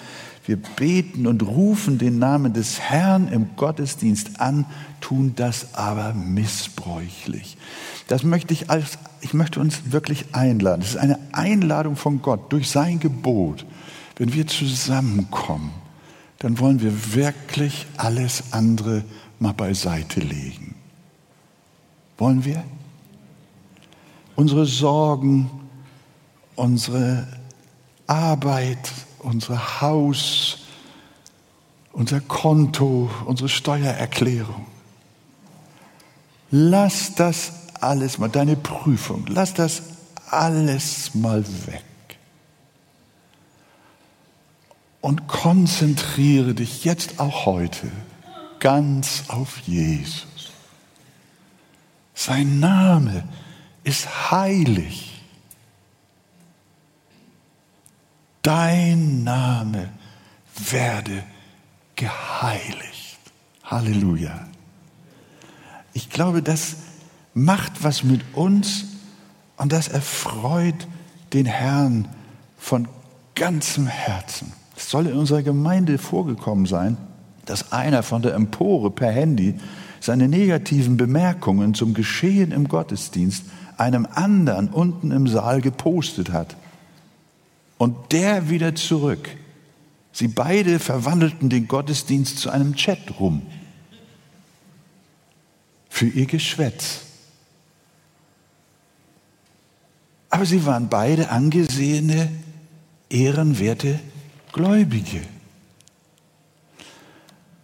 Wir 0.46 0.58
beten 0.58 1.26
und 1.26 1.42
rufen 1.42 1.98
den 1.98 2.20
Namen 2.20 2.54
des 2.54 2.80
Herrn 2.80 3.28
im 3.30 3.56
Gottesdienst 3.56 4.40
an, 4.40 4.66
tun 5.02 5.34
das 5.36 5.74
aber 5.74 6.14
missbräuchlich. 6.14 7.58
Das 8.08 8.24
möchte 8.24 8.54
ich 8.54 8.70
als, 8.70 9.00
ich 9.22 9.34
möchte 9.34 9.60
uns 9.60 9.92
wirklich 9.92 10.36
einladen. 10.36 10.82
Das 10.82 10.92
ist 10.92 10.98
eine 10.98 11.18
Einladung 11.32 11.96
von 11.96 12.22
Gott 12.22 12.54
durch 12.54 12.70
sein 12.70 13.00
Gebot. 13.00 13.66
Wenn 14.18 14.34
wir 14.34 14.46
zusammenkommen, 14.46 15.72
dann 16.40 16.60
wollen 16.60 16.82
wir 16.82 17.16
wirklich 17.16 17.88
alles 17.98 18.54
andere 18.54 19.04
mal 19.40 19.54
beiseite 19.54 20.20
legen. 20.20 20.76
Wollen 22.18 22.46
wir? 22.46 22.64
Unsere 24.36 24.66
Sorgen, 24.66 25.50
unsere 26.56 27.28
Arbeit, 28.06 28.92
unser 29.26 29.82
Haus, 29.82 30.60
unser 31.92 32.22
Konto, 32.22 33.10
unsere 33.26 33.50
Steuererklärung. 33.50 34.68
Lass 36.52 37.16
das 37.16 37.52
alles 37.82 38.18
mal, 38.18 38.30
deine 38.30 38.56
Prüfung, 38.56 39.26
lass 39.28 39.54
das 39.54 39.82
alles 40.30 41.16
mal 41.16 41.44
weg. 41.66 41.84
Und 45.02 45.28
konzentriere 45.28 46.54
dich 46.54 46.84
jetzt 46.84 47.20
auch 47.20 47.46
heute 47.46 47.92
ganz 48.60 49.26
auf 49.28 49.60
Jesus. 49.60 50.52
Sein 52.14 52.60
Name 52.60 53.28
ist 53.84 54.32
heilig. 54.32 55.15
Dein 58.46 59.24
Name 59.24 59.90
werde 60.70 61.24
geheiligt. 61.96 63.18
Halleluja. 63.64 64.48
Ich 65.94 66.12
glaube, 66.12 66.44
das 66.44 66.76
macht 67.34 67.84
was 67.84 68.04
mit 68.04 68.22
uns 68.34 68.86
und 69.58 69.72
das 69.72 69.88
erfreut 69.88 70.88
den 71.34 71.48
Herrn 71.48 72.08
von 72.56 72.88
ganzem 73.34 73.88
Herzen. 73.88 74.54
Es 74.78 74.92
soll 74.92 75.08
in 75.08 75.18
unserer 75.18 75.42
Gemeinde 75.42 75.98
vorgekommen 75.98 76.68
sein, 76.68 76.98
dass 77.46 77.72
einer 77.72 78.04
von 78.04 78.22
der 78.22 78.36
Empore 78.36 78.92
per 78.92 79.10
Handy 79.12 79.56
seine 80.00 80.28
negativen 80.28 80.98
Bemerkungen 80.98 81.74
zum 81.74 81.96
Geschehen 81.96 82.52
im 82.52 82.68
Gottesdienst 82.68 83.46
einem 83.78 84.06
anderen 84.06 84.70
unten 84.70 85.10
im 85.10 85.28
Saal 85.28 85.62
gepostet 85.62 86.32
hat. 86.32 86.56
Und 87.78 88.12
der 88.12 88.50
wieder 88.50 88.76
zurück. 88.76 89.30
Sie 90.12 90.30
beide 90.30 90.80
verwandelten 90.80 91.50
den 91.50 91.68
Gottesdienst 91.68 92.40
zu 92.40 92.50
einem 92.50 92.76
Chat 92.76 93.20
rum. 93.20 93.42
Für 95.90 96.08
ihr 96.08 96.26
Geschwätz. 96.26 97.02
Aber 100.30 100.46
sie 100.46 100.66
waren 100.66 100.90
beide 100.90 101.30
angesehene, 101.30 102.30
ehrenwerte 103.10 104.00
Gläubige. 104.52 105.22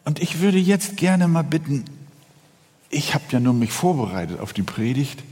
Und 0.03 0.19
ich 0.19 0.39
würde 0.39 0.57
jetzt 0.57 0.97
gerne 0.97 1.27
mal 1.27 1.43
bitten, 1.43 1.85
ich 2.89 3.13
habe 3.13 3.23
ja 3.29 3.39
nun 3.39 3.59
mich 3.59 3.71
vorbereitet 3.71 4.39
auf 4.39 4.51
die 4.51 4.63
Predigt 4.63 5.23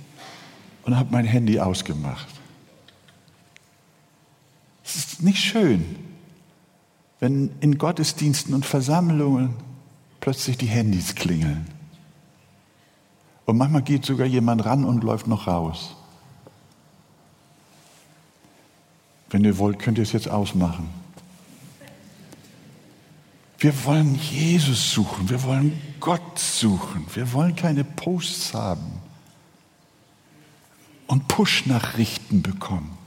und 0.84 0.96
habe 0.98 1.12
mein 1.12 1.26
Handy 1.26 1.60
ausgemacht. 1.60 2.39
Es 4.90 4.96
ist 4.96 5.22
nicht 5.22 5.38
schön, 5.38 5.98
wenn 7.20 7.52
in 7.60 7.78
Gottesdiensten 7.78 8.56
und 8.56 8.66
Versammlungen 8.66 9.54
plötzlich 10.20 10.58
die 10.58 10.66
Handys 10.66 11.14
klingeln. 11.14 11.68
Und 13.46 13.58
manchmal 13.58 13.84
geht 13.84 14.04
sogar 14.04 14.26
jemand 14.26 14.66
ran 14.66 14.86
und 14.86 15.04
läuft 15.04 15.28
noch 15.28 15.46
raus. 15.46 15.96
Wenn 19.30 19.44
ihr 19.44 19.60
wollt, 19.60 19.78
könnt 19.78 20.00
ihr 20.00 20.04
es 20.04 20.12
jetzt 20.12 20.28
ausmachen. 20.28 20.90
Wir 23.60 23.86
wollen 23.86 24.16
Jesus 24.16 24.92
suchen, 24.92 25.30
wir 25.30 25.44
wollen 25.44 25.80
Gott 26.00 26.40
suchen, 26.40 27.06
wir 27.14 27.32
wollen 27.34 27.56
keine 27.56 27.84
Posts 27.84 28.56
haben 28.56 28.94
und 31.06 31.28
Push-Nachrichten 31.28 32.42
bekommen. 32.42 32.99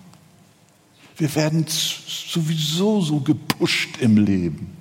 Wir 1.16 1.34
werden 1.34 1.66
sowieso 1.68 3.00
so 3.00 3.20
gepusht 3.20 3.98
im 4.00 4.16
Leben. 4.16 4.76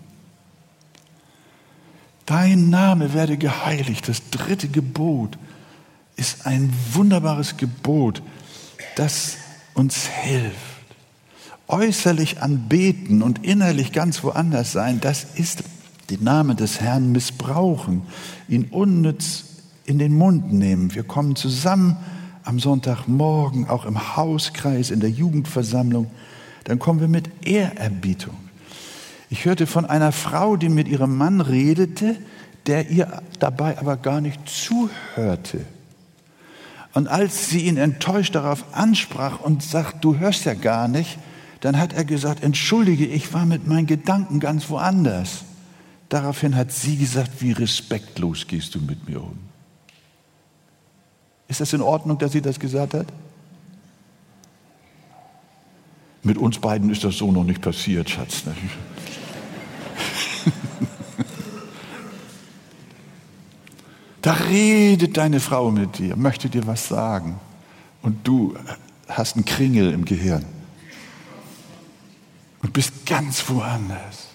Dein 2.26 2.70
Name 2.70 3.14
werde 3.14 3.38
geheiligt. 3.38 4.08
Das 4.08 4.30
dritte 4.30 4.70
Gebot 4.70 5.38
ist 6.16 6.46
ein 6.46 6.74
wunderbares 6.94 7.58
Gebot, 7.58 8.22
das 8.96 9.38
uns 9.74 10.08
hilft 10.08 10.72
äußerlich 11.72 12.42
anbeten 12.42 13.22
und 13.22 13.46
innerlich 13.46 13.94
ganz 13.94 14.24
woanders 14.24 14.74
sein, 14.74 15.00
das 15.00 15.24
ist 15.36 15.64
den 16.10 16.24
Namen 16.24 16.58
des 16.58 16.82
Herrn 16.82 17.12
missbrauchen, 17.12 18.04
ihn 18.50 18.66
unnütz 18.66 19.46
in 19.86 19.98
den 19.98 20.14
Mund 20.14 20.52
nehmen. 20.52 20.94
Wir 20.94 21.04
kommen 21.04 21.36
zusammen 21.36 21.96
am 22.44 22.60
Sonntagmorgen, 22.60 23.70
auch 23.70 23.86
im 23.86 24.18
Hauskreis, 24.18 24.92
in 24.92 25.00
der 25.00 25.10
Jugendversammlung, 25.10 26.08
dann 26.64 26.80
kommen 26.80 27.00
wir 27.00 27.08
mit 27.08 27.46
Ehrerbietung. 27.46 28.36
Ich 29.30 29.46
hörte 29.46 29.66
von 29.66 29.86
einer 29.86 30.12
Frau, 30.12 30.58
die 30.58 30.70
mit 30.70 30.88
ihrem 30.88 31.18
Mann 31.18 31.42
redete, 31.42 32.18
der 32.68 32.90
ihr 32.90 33.22
dabei 33.40 33.78
aber 33.80 33.98
gar 33.98 34.22
nicht 34.22 34.48
zuhörte. 34.48 35.66
Und 36.94 37.08
als 37.08 37.50
sie 37.50 37.62
ihn 37.62 37.78
enttäuscht 37.78 38.36
darauf 38.36 38.66
ansprach 38.74 39.40
und 39.40 39.64
sagt, 39.64 40.04
du 40.04 40.18
hörst 40.18 40.46
ja 40.46 40.54
gar 40.54 40.88
nicht, 40.88 41.18
dann 41.62 41.80
hat 41.80 41.94
er 41.94 42.04
gesagt, 42.04 42.44
entschuldige, 42.44 43.06
ich 43.06 43.34
war 43.34 43.46
mit 43.46 43.68
meinen 43.68 43.88
Gedanken 43.88 44.40
ganz 44.40 44.70
woanders. 44.70 45.44
Daraufhin 46.10 46.56
hat 46.56 46.72
sie 46.72 46.98
gesagt, 46.98 47.42
wie 47.42 47.54
respektlos 47.54 48.48
gehst 48.48 48.76
du 48.76 48.80
mit 48.80 49.08
mir 49.08 49.22
um. 49.22 49.40
Ist 51.48 51.62
das 51.62 51.72
in 51.72 51.82
Ordnung, 51.82 52.18
dass 52.18 52.34
sie 52.34 52.42
das 52.42 52.60
gesagt 52.60 52.94
hat? 52.94 53.08
Mit 56.24 56.38
uns 56.38 56.60
beiden 56.60 56.92
ist 56.92 57.04
das 57.04 57.18
so 57.18 57.32
noch 57.32 57.44
nicht 57.44 57.62
passiert, 57.62 58.10
Schatz. 58.10 58.46
Ne? 58.46 58.56
Da 64.22 64.34
redet 64.34 65.18
deine 65.18 65.40
Frau 65.40 65.72
mit 65.72 65.98
dir, 65.98 66.16
möchte 66.16 66.48
dir 66.48 66.68
was 66.68 66.88
sagen. 66.88 67.40
Und 68.04 68.28
du 68.28 68.56
hast 69.08 69.36
einen 69.36 69.46
Kringel 69.46 69.92
im 69.94 70.06
Gehirn 70.06 70.46
und 72.62 72.74
bist 72.74 73.06
ganz 73.06 73.50
woanders. 73.50 74.28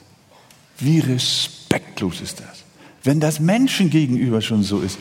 Wie 0.78 0.98
respektlos 0.98 2.20
ist 2.20 2.40
das? 2.40 2.64
Wenn 3.02 3.20
das 3.20 3.38
Menschen 3.38 3.88
gegenüber 3.90 4.40
schon 4.40 4.62
so 4.62 4.80
ist, 4.80 4.98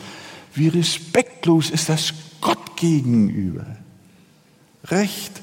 wie 0.54 0.68
respektlos 0.68 1.70
ist 1.70 1.88
das 1.88 2.14
Gott 2.40 2.76
gegenüber? 2.76 3.66
Recht 4.84 5.42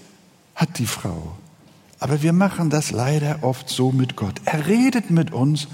hat 0.64 0.80
die 0.80 0.86
Frau. 0.86 1.38
Aber 2.00 2.22
wir 2.22 2.32
machen 2.32 2.70
das 2.70 2.92
leider 2.92 3.44
oft 3.44 3.70
so 3.70 3.92
mit 3.92 4.16
Gott. 4.16 4.36
Er 4.46 4.68
redet 4.68 5.12
mit 5.12 5.32
uns 5.32 5.68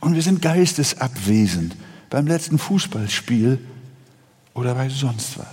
und 0.00 0.14
wir 0.14 0.22
sind 0.22 0.42
geistesabwesend 0.42 1.76
beim 2.10 2.26
letzten 2.26 2.58
Fußballspiel 2.58 3.58
oder 4.54 4.74
bei 4.74 4.88
sonst 4.88 5.38
was. 5.38 5.46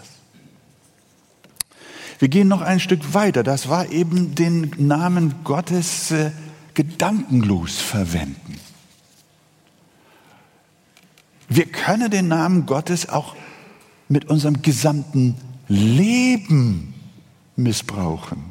Wir 2.18 2.30
gehen 2.30 2.48
noch 2.48 2.62
ein 2.62 2.80
Stück 2.80 3.14
weiter. 3.14 3.44
Das 3.44 3.70
war 3.70 3.92
eben 3.92 4.34
den 4.36 4.72
Namen 4.78 5.36
Gottes 5.44 6.12
äh, 6.12 6.32
gedankenlos 6.74 7.78
verwenden. 7.78 8.56
Wir 11.48 11.66
können 11.66 12.10
den 12.10 12.28
Namen 12.28 12.66
Gottes 12.66 13.08
auch 13.08 13.36
mit 14.08 14.26
unserem 14.26 14.62
gesamten 14.62 15.36
Leben 15.68 16.94
missbrauchen. 17.56 18.49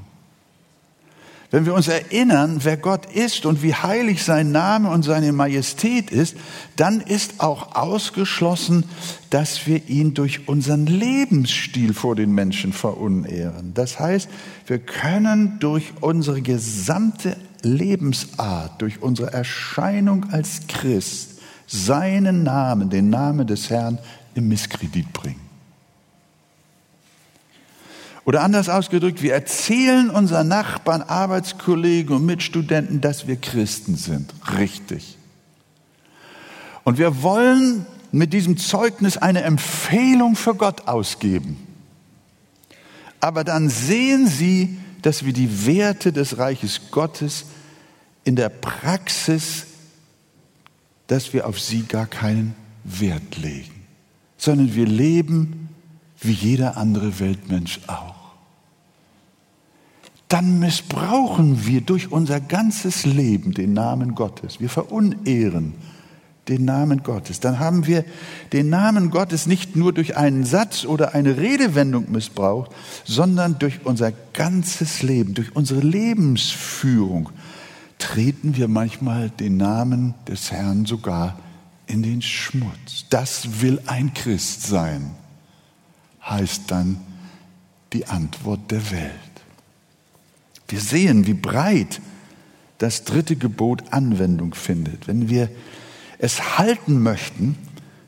Wenn 1.51 1.65
wir 1.65 1.73
uns 1.73 1.89
erinnern, 1.89 2.61
wer 2.63 2.77
Gott 2.77 3.07
ist 3.07 3.47
und 3.47 3.63
wie 3.63 3.75
heilig 3.75 4.23
sein 4.23 4.53
Name 4.53 4.91
und 4.91 5.03
seine 5.03 5.33
Majestät 5.33 6.11
ist, 6.11 6.37
dann 6.77 7.01
ist 7.01 7.41
auch 7.41 7.75
ausgeschlossen, 7.75 8.85
dass 9.31 9.67
wir 9.67 9.89
ihn 9.89 10.13
durch 10.13 10.47
unseren 10.47 10.87
Lebensstil 10.87 11.95
vor 11.95 12.17
den 12.17 12.33
Menschen 12.33 12.75
verunehren. 12.75 13.73
Das 13.73 13.99
heißt, 13.99 14.29
wir 14.67 14.79
können 14.79 15.59
durch 15.59 15.95
unsere 16.03 16.43
gesamte 16.43 17.35
Lebensart, 17.63 18.83
durch 18.83 19.01
unsere 19.01 19.33
Erscheinung 19.33 20.27
als 20.31 20.67
Christ 20.69 21.39
seinen 21.67 22.43
Namen, 22.43 22.91
den 22.91 23.09
Namen 23.09 23.47
des 23.47 23.71
Herrn 23.71 23.99
im 24.35 24.49
Misskredit 24.49 25.11
bringen. 25.15 25.48
Oder 28.29 28.43
anders 28.43 28.69
ausgedrückt, 28.69 29.23
wir 29.23 29.33
erzählen 29.33 30.11
unseren 30.11 30.49
Nachbarn, 30.49 31.01
Arbeitskollegen 31.01 32.15
und 32.15 32.27
Mitstudenten, 32.27 33.01
dass 33.01 33.27
wir 33.27 33.37
Christen 33.37 33.97
sind. 33.97 34.35
Richtig. 34.59 35.17
Und 36.85 36.99
wir 36.99 37.23
wollen 37.23 37.87
mit 38.13 38.35
diesem 38.35 38.59
Zeugnis 38.59 39.17
eine 39.17 39.45
Empfehlung 39.45 40.37
für 40.37 40.55
Gott 40.55 40.89
ausgeben. 40.89 41.57
Aber 43.19 43.45
dann 43.45 43.71
sehen 43.71 44.27
sie, 44.27 44.77
dass 45.01 45.25
wir 45.25 45.33
die 45.33 45.65
Werte 45.65 46.13
des 46.13 46.37
Reiches 46.37 46.91
Gottes 46.91 47.47
in 48.25 48.37
der 48.37 48.51
Praxis, 48.51 49.65
dass 51.07 51.33
wir 51.33 51.47
auf 51.47 51.59
sie 51.59 51.85
gar 51.85 52.07
keinen 52.07 52.55
Wert 52.85 53.39
legen, 53.39 53.87
sondern 54.37 54.75
wir 54.75 54.85
leben 54.85 55.71
wie 56.21 56.33
jeder 56.33 56.77
andere 56.77 57.21
Weltmensch 57.21 57.81
auch 57.87 58.18
dann 60.29 60.59
missbrauchen 60.59 61.67
wir 61.67 61.81
durch 61.81 62.13
unser 62.13 62.41
ganzes 62.41 63.07
Leben 63.07 63.55
den 63.55 63.73
Namen 63.73 64.15
Gottes. 64.15 64.61
Wir 64.61 64.69
verunehren 64.69 65.75
den 66.49 66.65
Namen 66.65 67.03
Gottes, 67.03 67.41
dann 67.41 67.59
haben 67.59 67.87
wir 67.87 68.05
den 68.53 68.71
Namen 68.71 69.11
Gottes 69.11 69.47
nicht 69.47 69.77
nur 69.77 69.93
durch 69.93 70.17
einen 70.17 70.45
Satz 70.45 70.87
oder 70.87 71.15
eine 71.15 71.37
Redewendung 71.37 72.11
missbraucht, 72.11 72.71
sondern 73.05 73.59
durch 73.59 73.85
unser 73.85 74.13
ganzes 74.33 75.03
Leben, 75.03 75.35
durch 75.35 75.55
unsere 75.55 75.81
Lebensführung 75.81 77.31
treten 77.99 78.57
wir 78.57 78.69
manchmal 78.69 79.29
den 79.29 79.57
Namen 79.57 80.15
des 80.27 80.51
Herrn 80.51 80.87
sogar 80.87 81.39
in 81.87 82.03
den 82.03 82.23
Schmutz. 82.23 83.07
Das 83.11 83.61
will 83.61 83.81
ein 83.87 84.15
Christ 84.15 84.67
sein, 84.67 85.11
heißt 86.23 86.71
dann 86.71 86.99
die 87.93 88.07
Antwort 88.07 88.71
der 88.71 88.91
Welt. 88.91 89.28
Wir 90.69 90.81
sehen, 90.81 91.27
wie 91.27 91.35
breit 91.35 92.01
das 92.79 93.05
dritte 93.05 93.37
Gebot 93.37 93.85
Anwendung 93.91 94.55
findet. 94.55 95.09
Wenn 95.09 95.29
wir 95.29 95.51
es 96.19 96.59
halten 96.59 97.03
möchten, 97.03 97.57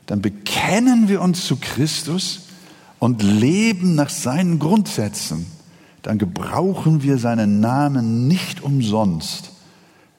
dann 0.05 0.21
bekennen 0.21 1.07
wir 1.07 1.21
uns 1.21 1.45
zu 1.45 1.57
Christus 1.57 2.47
und 2.99 3.23
leben 3.23 3.95
nach 3.95 4.09
seinen 4.09 4.59
Grundsätzen. 4.59 5.45
Dann 6.01 6.17
gebrauchen 6.17 7.03
wir 7.03 7.17
seinen 7.17 7.59
Namen 7.59 8.27
nicht 8.27 8.61
umsonst, 8.61 9.51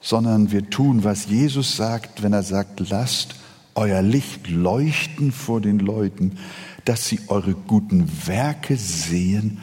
sondern 0.01 0.51
wir 0.51 0.69
tun, 0.69 1.03
was 1.03 1.27
Jesus 1.27 1.75
sagt, 1.75 2.23
wenn 2.23 2.33
er 2.33 2.43
sagt, 2.43 2.89
lasst 2.89 3.35
euer 3.75 4.01
Licht 4.01 4.49
leuchten 4.49 5.31
vor 5.31 5.61
den 5.61 5.79
Leuten, 5.79 6.37
dass 6.85 7.07
sie 7.07 7.19
eure 7.27 7.53
guten 7.53 8.09
Werke 8.27 8.77
sehen 8.77 9.59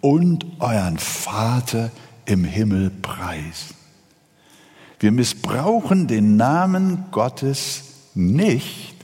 und 0.00 0.46
euren 0.58 0.98
Vater 0.98 1.90
im 2.26 2.44
Himmel 2.44 2.90
preisen. 2.90 3.74
Wir 4.98 5.12
missbrauchen 5.12 6.06
den 6.06 6.36
Namen 6.36 7.06
Gottes 7.10 7.84
nicht, 8.14 8.94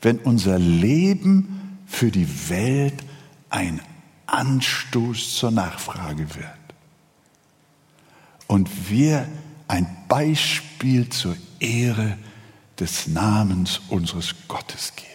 wenn 0.00 0.18
unser 0.18 0.58
Leben 0.58 1.78
für 1.86 2.10
die 2.10 2.48
Welt 2.48 2.94
ein 3.50 3.80
Anstoß 4.26 5.34
zur 5.34 5.50
Nachfrage 5.50 6.34
wird. 6.34 6.46
Und 8.46 8.90
wir 8.90 9.26
ein 9.66 9.86
Beispiel 10.06 11.08
zur 11.08 11.36
Ehre 11.60 12.16
des 12.78 13.08
Namens 13.08 13.80
unseres 13.88 14.34
Gottes 14.46 14.94
geben. 14.94 15.08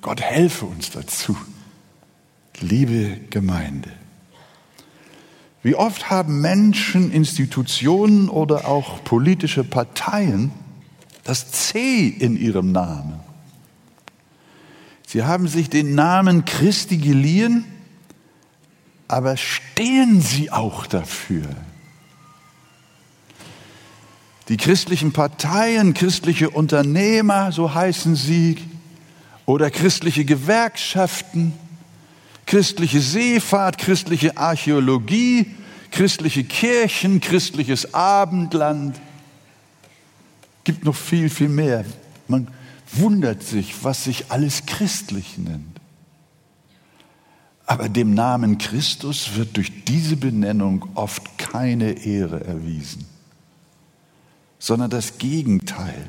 Gott 0.00 0.20
helfe 0.20 0.66
uns 0.66 0.90
dazu, 0.90 1.36
liebe 2.60 3.18
Gemeinde. 3.30 3.90
Wie 5.68 5.74
oft 5.74 6.08
haben 6.08 6.40
Menschen, 6.40 7.12
Institutionen 7.12 8.30
oder 8.30 8.66
auch 8.66 9.04
politische 9.04 9.64
Parteien 9.64 10.50
das 11.24 11.50
C 11.50 12.08
in 12.08 12.38
ihrem 12.38 12.72
Namen? 12.72 13.20
Sie 15.06 15.24
haben 15.24 15.46
sich 15.46 15.68
den 15.68 15.94
Namen 15.94 16.46
Christi 16.46 16.96
geliehen, 16.96 17.66
aber 19.08 19.36
stehen 19.36 20.22
sie 20.22 20.50
auch 20.50 20.86
dafür? 20.86 21.44
Die 24.48 24.56
christlichen 24.56 25.12
Parteien, 25.12 25.92
christliche 25.92 26.48
Unternehmer, 26.48 27.52
so 27.52 27.74
heißen 27.74 28.16
sie, 28.16 28.56
oder 29.44 29.70
christliche 29.70 30.24
Gewerkschaften, 30.24 31.52
christliche 32.46 33.02
Seefahrt, 33.02 33.76
christliche 33.76 34.38
Archäologie, 34.38 35.57
christliche 35.90 36.44
Kirchen, 36.44 37.20
christliches 37.20 37.94
Abendland. 37.94 39.00
Gibt 40.64 40.84
noch 40.84 40.94
viel, 40.94 41.30
viel 41.30 41.48
mehr. 41.48 41.84
Man 42.26 42.48
wundert 42.92 43.42
sich, 43.42 43.84
was 43.84 44.04
sich 44.04 44.30
alles 44.30 44.66
christlich 44.66 45.38
nennt. 45.38 45.80
Aber 47.66 47.88
dem 47.88 48.14
Namen 48.14 48.58
Christus 48.58 49.36
wird 49.36 49.56
durch 49.56 49.84
diese 49.84 50.16
Benennung 50.16 50.88
oft 50.94 51.36
keine 51.36 52.04
Ehre 52.04 52.44
erwiesen, 52.44 53.04
sondern 54.58 54.88
das 54.88 55.18
Gegenteil. 55.18 56.06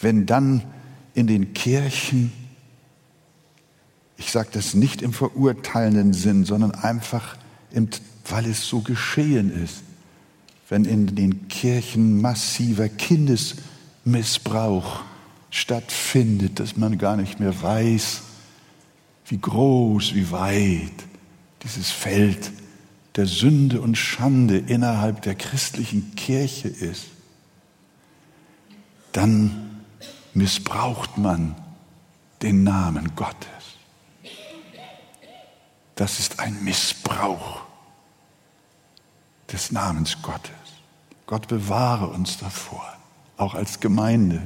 Wenn 0.00 0.26
dann 0.26 0.62
in 1.14 1.26
den 1.26 1.54
Kirchen 1.54 2.32
ich 4.16 4.30
sage 4.30 4.48
das 4.52 4.74
nicht 4.74 5.02
im 5.02 5.12
verurteilenden 5.12 6.12
Sinn, 6.12 6.44
sondern 6.44 6.72
einfach, 6.72 7.36
im, 7.72 7.88
weil 8.30 8.46
es 8.46 8.66
so 8.66 8.80
geschehen 8.80 9.62
ist. 9.62 9.82
Wenn 10.68 10.84
in 10.84 11.14
den 11.14 11.46
Kirchen 11.48 12.20
massiver 12.20 12.88
Kindesmissbrauch 12.88 15.02
stattfindet, 15.50 16.58
dass 16.58 16.76
man 16.76 16.98
gar 16.98 17.16
nicht 17.16 17.38
mehr 17.38 17.62
weiß, 17.62 18.22
wie 19.26 19.38
groß, 19.38 20.14
wie 20.14 20.30
weit 20.30 20.92
dieses 21.62 21.90
Feld 21.90 22.50
der 23.16 23.26
Sünde 23.26 23.80
und 23.80 23.96
Schande 23.96 24.58
innerhalb 24.58 25.22
der 25.22 25.34
christlichen 25.34 26.14
Kirche 26.16 26.68
ist, 26.68 27.06
dann 29.12 29.82
missbraucht 30.34 31.16
man 31.18 31.54
den 32.42 32.64
Namen 32.64 33.14
Gottes. 33.14 33.48
Das 35.94 36.18
ist 36.18 36.40
ein 36.40 36.64
Missbrauch 36.64 37.63
des 39.52 39.72
Namens 39.72 40.22
Gottes. 40.22 40.52
Gott 41.26 41.48
bewahre 41.48 42.08
uns 42.08 42.38
davor, 42.38 42.84
auch 43.36 43.54
als 43.54 43.80
Gemeinde, 43.80 44.42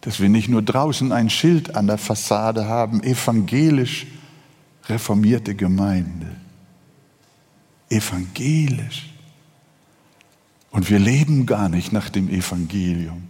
dass 0.00 0.20
wir 0.20 0.28
nicht 0.28 0.48
nur 0.48 0.62
draußen 0.62 1.12
ein 1.12 1.30
Schild 1.30 1.76
an 1.76 1.86
der 1.86 1.98
Fassade 1.98 2.66
haben, 2.66 3.02
evangelisch 3.02 4.06
reformierte 4.86 5.54
Gemeinde. 5.54 6.26
Evangelisch. 7.88 9.10
Und 10.70 10.88
wir 10.90 10.98
leben 10.98 11.46
gar 11.46 11.68
nicht 11.68 11.92
nach 11.92 12.08
dem 12.08 12.28
Evangelium. 12.30 13.28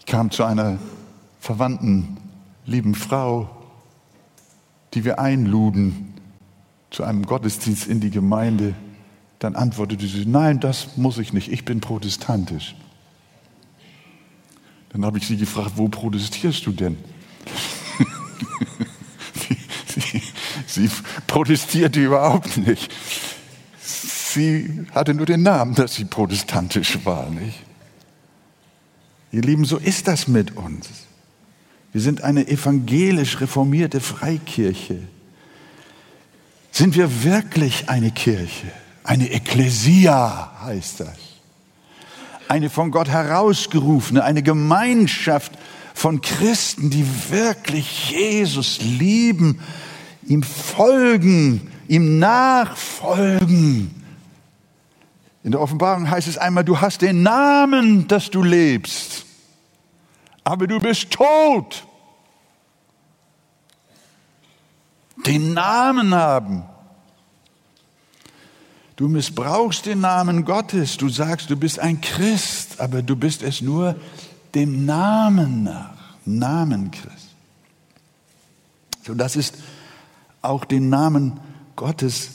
Ich 0.00 0.06
kam 0.06 0.30
zu 0.30 0.44
einer 0.44 0.78
verwandten, 1.40 2.18
lieben 2.66 2.94
Frau, 2.94 3.55
die 4.96 5.04
wir 5.04 5.18
einluden 5.18 6.14
zu 6.90 7.04
einem 7.04 7.26
Gottesdienst 7.26 7.86
in 7.86 8.00
die 8.00 8.10
Gemeinde, 8.10 8.74
dann 9.38 9.54
antwortete 9.54 10.06
sie, 10.06 10.24
nein, 10.24 10.58
das 10.58 10.96
muss 10.96 11.18
ich 11.18 11.34
nicht, 11.34 11.52
ich 11.52 11.66
bin 11.66 11.82
protestantisch. 11.82 12.74
Dann 14.88 15.04
habe 15.04 15.18
ich 15.18 15.26
sie 15.26 15.36
gefragt, 15.36 15.72
wo 15.76 15.88
protestierst 15.88 16.64
du 16.64 16.72
denn? 16.72 16.96
sie, 19.34 20.00
sie, 20.00 20.22
sie 20.66 20.90
protestierte 21.26 22.02
überhaupt 22.02 22.56
nicht. 22.56 22.90
Sie 23.78 24.86
hatte 24.94 25.12
nur 25.12 25.26
den 25.26 25.42
Namen, 25.42 25.74
dass 25.74 25.96
sie 25.96 26.06
protestantisch 26.06 27.04
war. 27.04 27.28
Nicht? 27.28 27.62
Ihr 29.30 29.42
Lieben, 29.42 29.66
so 29.66 29.76
ist 29.76 30.08
das 30.08 30.26
mit 30.26 30.56
uns. 30.56 30.88
Wir 31.96 32.02
sind 32.02 32.22
eine 32.22 32.46
evangelisch 32.46 33.40
reformierte 33.40 34.02
Freikirche. 34.02 34.98
Sind 36.70 36.94
wir 36.94 37.24
wirklich 37.24 37.88
eine 37.88 38.10
Kirche? 38.10 38.66
Eine 39.02 39.30
Ekklesia 39.32 40.52
heißt 40.62 41.00
das. 41.00 41.16
Eine 42.48 42.68
von 42.68 42.90
Gott 42.90 43.08
herausgerufene, 43.08 44.22
eine 44.22 44.42
Gemeinschaft 44.42 45.52
von 45.94 46.20
Christen, 46.20 46.90
die 46.90 47.06
wirklich 47.30 48.10
Jesus 48.10 48.78
lieben, 48.82 49.60
ihm 50.26 50.42
folgen, 50.42 51.70
ihm 51.88 52.18
nachfolgen. 52.18 53.90
In 55.42 55.52
der 55.52 55.62
Offenbarung 55.62 56.10
heißt 56.10 56.28
es 56.28 56.36
einmal, 56.36 56.62
du 56.62 56.78
hast 56.78 57.00
den 57.00 57.22
Namen, 57.22 58.06
dass 58.06 58.30
du 58.30 58.42
lebst 58.42 59.24
aber 60.46 60.68
du 60.68 60.78
bist 60.78 61.10
tot. 61.10 61.85
Den 65.24 65.54
Namen 65.54 66.14
haben. 66.14 66.64
Du 68.96 69.08
missbrauchst 69.08 69.86
den 69.86 70.00
Namen 70.00 70.44
Gottes. 70.44 70.96
Du 70.96 71.08
sagst, 71.08 71.50
du 71.50 71.56
bist 71.56 71.78
ein 71.78 72.00
Christ, 72.00 72.80
aber 72.80 73.02
du 73.02 73.16
bist 73.16 73.42
es 73.42 73.60
nur 73.60 73.96
dem 74.54 74.86
Namen 74.86 75.64
nach. 75.64 75.96
Namen 76.24 76.90
Christ. 76.90 77.28
So, 79.04 79.14
das 79.14 79.36
ist 79.36 79.56
auch 80.42 80.64
den 80.64 80.88
Namen 80.88 81.38
Gottes 81.76 82.30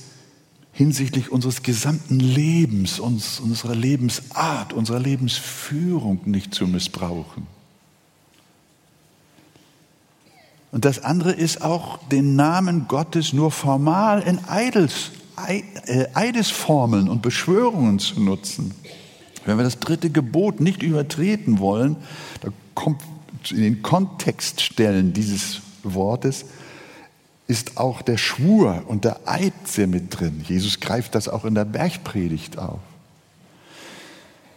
hinsichtlich 0.72 1.32
unseres 1.32 1.63
gesamten 1.63 2.20
Lebens, 2.20 3.00
uns, 3.00 3.39
unserer 3.39 3.76
Lebensart, 3.76 4.72
unserer 4.72 5.00
Lebensführung 5.00 6.22
nicht 6.26 6.54
zu 6.54 6.67
missbrauchen. 6.67 7.48
Und 10.71 10.86
das 10.86 11.03
andere 11.03 11.31
ist 11.31 11.62
auch 11.62 11.99
den 12.10 12.36
Namen 12.36 12.88
Gottes 12.88 13.34
nur 13.34 13.51
formal 13.51 14.21
in 14.21 14.39
Eidels, 14.47 15.12
äh, 15.47 16.05
Eidesformeln 16.13 17.10
und 17.10 17.21
Beschwörungen 17.21 17.99
zu 17.99 18.21
nutzen. 18.21 18.73
Wenn 19.45 19.57
wir 19.57 19.63
das 19.63 19.79
dritte 19.79 20.10
Gebot 20.10 20.62
nicht 20.62 20.84
übertreten 20.84 21.60
wollen, 21.60 21.97
da 22.41 22.49
kommt 22.73 23.01
in 23.49 23.62
den 23.62 23.81
Kontextstellen 23.81 25.13
dieses 25.13 25.62
Wortes 25.84 26.45
ist 27.47 27.77
auch 27.77 28.01
der 28.01 28.17
Schwur 28.17 28.84
und 28.88 29.03
der 29.03 29.27
Eid 29.27 29.53
sehr 29.65 29.88
mit 29.88 30.17
drin. 30.17 30.41
Jesus 30.47 30.79
greift 30.79 31.15
das 31.15 31.27
auch 31.27 31.43
in 31.43 31.53
der 31.53 31.65
Bergpredigt 31.65 32.57
auf. 32.57 32.79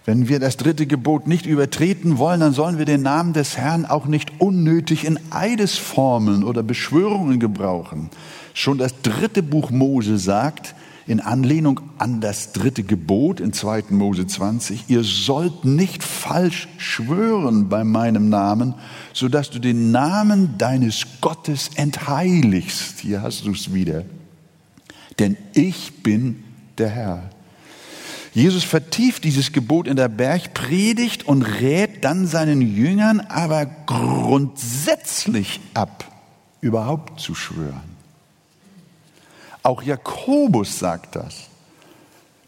Wenn 0.06 0.28
wir 0.28 0.38
das 0.38 0.58
dritte 0.58 0.86
Gebot 0.86 1.26
nicht 1.26 1.46
übertreten 1.46 2.18
wollen, 2.18 2.40
dann 2.40 2.52
sollen 2.52 2.76
wir 2.76 2.84
den 2.84 3.02
Namen 3.02 3.32
des 3.32 3.56
Herrn 3.56 3.86
auch 3.86 4.04
nicht 4.04 4.32
unnötig 4.38 5.04
in 5.04 5.18
Eidesformeln 5.30 6.44
oder 6.44 6.62
Beschwörungen 6.62 7.40
gebrauchen. 7.40 8.10
Schon 8.52 8.76
das 8.76 9.00
dritte 9.00 9.42
Buch 9.42 9.70
Mose 9.70 10.18
sagt, 10.18 10.74
in 11.06 11.20
Anlehnung 11.20 11.80
an 11.98 12.20
das 12.20 12.52
dritte 12.52 12.82
Gebot 12.82 13.40
in 13.40 13.52
2. 13.52 13.84
Mose 13.90 14.26
20, 14.26 14.84
ihr 14.88 15.04
sollt 15.04 15.64
nicht 15.64 16.02
falsch 16.02 16.68
schwören 16.78 17.68
bei 17.68 17.84
meinem 17.84 18.28
Namen, 18.28 18.74
so 19.12 19.28
dass 19.28 19.50
du 19.50 19.58
den 19.58 19.90
Namen 19.90 20.56
deines 20.58 21.06
Gottes 21.20 21.70
entheiligst. 21.76 23.00
Hier 23.00 23.22
hast 23.22 23.44
du 23.46 23.52
es 23.52 23.74
wieder. 23.74 24.04
Denn 25.18 25.36
ich 25.52 26.02
bin 26.02 26.42
der 26.78 26.88
Herr. 26.88 27.30
Jesus 28.34 28.64
vertieft 28.64 29.22
dieses 29.22 29.52
Gebot 29.52 29.86
in 29.86 29.94
der 29.94 30.08
Bergpredigt 30.08 31.26
und 31.26 31.42
rät 31.42 32.04
dann 32.04 32.26
seinen 32.26 32.60
Jüngern 32.60 33.20
aber 33.20 33.64
grundsätzlich 33.64 35.60
ab, 35.72 36.04
überhaupt 36.60 37.20
zu 37.20 37.36
schwören. 37.36 37.94
Auch 39.62 39.82
Jakobus 39.82 40.80
sagt 40.80 41.14
das. 41.14 41.48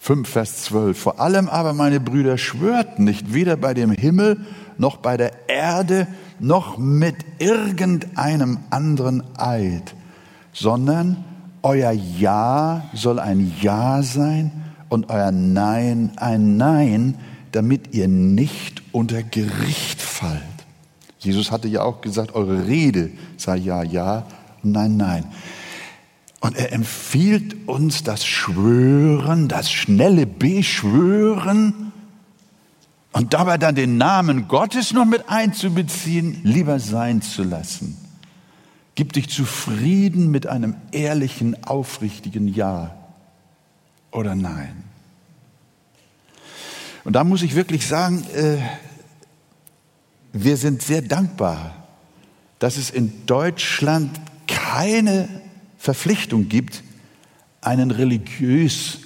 5 0.01 0.29
Vers 0.29 0.64
12. 0.64 0.99
Vor 0.99 1.20
allem 1.20 1.49
aber, 1.49 1.72
meine 1.72 2.01
Brüder, 2.01 2.37
schwört 2.37 2.99
nicht, 2.99 3.33
weder 3.33 3.57
bei 3.57 3.72
dem 3.72 3.92
Himmel 3.92 4.44
noch 4.79 4.96
bei 4.96 5.16
der 5.16 5.49
Erde 5.49 6.09
noch 6.40 6.79
mit 6.79 7.14
irgendeinem 7.38 8.59
anderen 8.70 9.22
Eid, 9.38 9.94
sondern 10.53 11.25
euer 11.62 11.92
Ja 11.92 12.90
soll 12.92 13.20
ein 13.20 13.55
Ja 13.61 14.03
sein 14.03 14.65
und 14.88 15.11
euer 15.11 15.33
Nein 15.33 16.12
ein 16.16 16.57
Nein, 16.57 17.16
damit 17.53 17.94
ihr 17.94 18.09
nicht 18.09 18.83
unter 18.92 19.22
Gericht 19.22 20.01
fallt. 20.01 20.42
Jesus 21.18 21.51
hatte 21.51 21.68
ja 21.68 21.83
auch 21.83 22.01
gesagt, 22.01 22.35
eure 22.35 22.66
Rede 22.66 23.11
sei 23.37 23.57
Ja, 23.57 23.83
Ja 23.83 24.27
und 24.62 24.72
Nein, 24.72 24.96
Nein. 24.96 25.25
Und 26.40 26.57
er 26.57 26.72
empfiehlt 26.72 27.66
uns 27.66 28.05
das 28.05 28.25
Schwören, 28.25 29.49
das 29.49 29.70
schnelle 29.70 30.27
Beschwören 30.27 31.92
und 33.12 33.33
dabei 33.33 33.57
dann 33.57 33.75
den 33.75 33.96
Namen 33.96 34.46
Gottes 34.46 34.92
noch 34.92 35.07
mit 35.07 35.29
einzubeziehen, 35.29 36.40
lieber 36.44 36.79
sein 36.79 37.22
zu 37.22 37.42
lassen. 37.42 37.96
Gib 38.94 39.14
dich 39.14 39.31
zufrieden 39.31 40.31
mit 40.31 40.46
einem 40.46 40.77
ehrlichen, 40.92 41.64
aufrichtigen 41.64 42.49
Ja 42.49 42.94
oder 44.11 44.35
Nein. 44.35 44.85
Und 47.05 47.12
da 47.12 47.23
muss 47.23 47.42
ich 47.42 47.55
wirklich 47.55 47.87
sagen, 47.87 48.25
äh, 48.35 48.59
wir 50.33 50.57
sind 50.57 50.83
sehr 50.83 51.03
dankbar, 51.03 51.87
dass 52.59 52.77
es 52.77 52.90
in 52.90 53.27
Deutschland 53.27 54.21
keine 54.47 55.29
Verpflichtung 55.79 56.49
gibt, 56.49 56.83
einen 57.61 57.90
religiös 57.90 58.99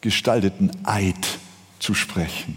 gestalteten 0.00 0.70
Eid 0.84 1.38
zu 1.78 1.94
sprechen, 1.94 2.56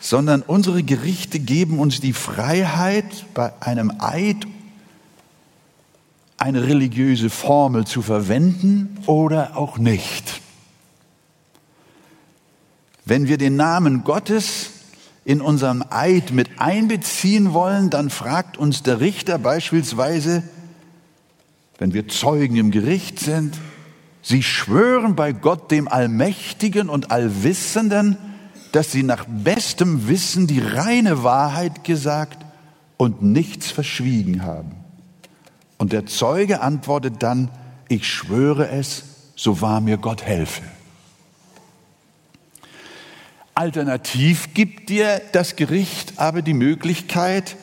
sondern 0.00 0.42
unsere 0.42 0.82
Gerichte 0.82 1.40
geben 1.40 1.78
uns 1.78 2.00
die 2.00 2.12
Freiheit, 2.12 3.26
bei 3.34 3.52
einem 3.60 3.92
Eid 4.00 4.46
eine 6.40 6.66
religiöse 6.66 7.28
Formel 7.28 7.86
zu 7.86 8.00
verwenden 8.00 8.96
oder 9.06 9.56
auch 9.58 9.76
nicht. 9.76 10.40
Wenn 13.04 13.28
wir 13.28 13.36
den 13.36 13.56
Namen 13.56 14.04
Gottes 14.04 14.70
in 15.24 15.42
unserem 15.42 15.84
Eid 15.90 16.32
mit 16.32 16.58
einbeziehen 16.58 17.52
wollen, 17.52 17.90
dann 17.90 18.08
fragt 18.08 18.56
uns 18.56 18.82
der 18.82 19.00
Richter 19.00 19.38
beispielsweise, 19.38 20.42
wenn 21.78 21.92
wir 21.92 22.08
Zeugen 22.08 22.56
im 22.56 22.70
Gericht 22.70 23.20
sind, 23.20 23.58
sie 24.22 24.42
schwören 24.42 25.16
bei 25.16 25.32
Gott, 25.32 25.70
dem 25.70 25.88
Allmächtigen 25.88 26.88
und 26.88 27.10
Allwissenden, 27.10 28.16
dass 28.72 28.92
sie 28.92 29.02
nach 29.02 29.26
bestem 29.28 30.08
Wissen 30.08 30.46
die 30.46 30.60
reine 30.60 31.22
Wahrheit 31.22 31.84
gesagt 31.84 32.46
und 32.96 33.22
nichts 33.22 33.70
verschwiegen 33.70 34.42
haben. 34.42 34.79
Und 35.80 35.94
der 35.94 36.04
Zeuge 36.04 36.60
antwortet 36.60 37.22
dann, 37.22 37.48
ich 37.88 38.06
schwöre 38.06 38.68
es, 38.68 39.02
so 39.34 39.62
wahr 39.62 39.80
mir 39.80 39.96
Gott 39.96 40.22
helfe. 40.22 40.60
Alternativ 43.54 44.52
gibt 44.52 44.90
dir 44.90 45.22
das 45.32 45.56
Gericht 45.56 46.18
aber 46.18 46.42
die 46.42 46.52
Möglichkeit, 46.52 47.56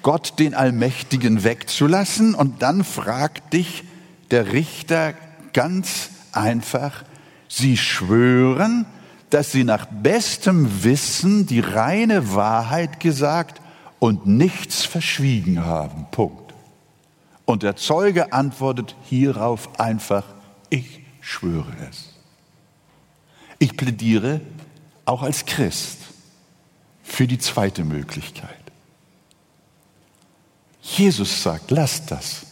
Gott 0.00 0.38
den 0.38 0.54
Allmächtigen 0.54 1.44
wegzulassen 1.44 2.34
und 2.34 2.62
dann 2.62 2.82
fragt 2.82 3.52
dich 3.52 3.84
der 4.30 4.54
Richter 4.54 5.12
ganz 5.52 6.08
einfach, 6.32 7.04
sie 7.46 7.76
schwören, 7.76 8.86
dass 9.28 9.52
sie 9.52 9.64
nach 9.64 9.84
bestem 9.84 10.82
Wissen 10.82 11.44
die 11.44 11.60
reine 11.60 12.34
Wahrheit 12.34 13.00
gesagt 13.00 13.60
und 13.98 14.26
nichts 14.26 14.86
verschwiegen 14.86 15.66
haben. 15.66 16.06
Punkt. 16.10 16.41
Und 17.44 17.62
der 17.62 17.76
Zeuge 17.76 18.32
antwortet 18.32 18.94
hierauf 19.04 19.78
einfach, 19.80 20.24
ich 20.70 21.00
schwöre 21.20 21.72
es. 21.88 22.10
Ich 23.58 23.76
plädiere 23.76 24.40
auch 25.04 25.22
als 25.22 25.44
Christ 25.44 25.98
für 27.02 27.26
die 27.26 27.38
zweite 27.38 27.84
Möglichkeit. 27.84 28.50
Jesus 30.80 31.42
sagt, 31.42 31.70
lasst 31.70 32.10
das. 32.10 32.46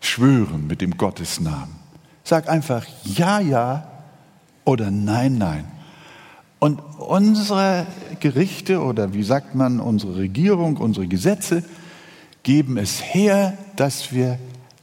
Schwören 0.00 0.66
mit 0.66 0.80
dem 0.80 0.96
Gottesnamen. 0.96 1.76
Sag 2.24 2.48
einfach 2.48 2.86
ja, 3.04 3.40
ja 3.40 3.90
oder 4.64 4.90
nein, 4.90 5.38
nein. 5.38 5.64
Und 6.58 6.80
unsere 6.98 7.86
Gerichte 8.20 8.82
oder 8.82 9.12
wie 9.12 9.22
sagt 9.22 9.54
man, 9.54 9.80
unsere 9.80 10.16
Regierung, 10.16 10.76
unsere 10.76 11.06
Gesetze 11.06 11.62
geben 12.48 12.78
es 12.78 13.02
her, 13.02 13.58
dass 13.76 14.10
wir 14.10 14.38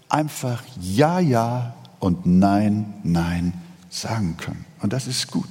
einfach 0.08 0.62
ja, 0.80 1.20
ja 1.20 1.74
und 1.98 2.28
nein, 2.28 2.94
nein 3.02 3.54
sagen 3.90 4.38
können. 4.38 4.66
Und 4.84 4.94
das 4.94 5.08
ist 5.08 5.32
gut. 5.32 5.48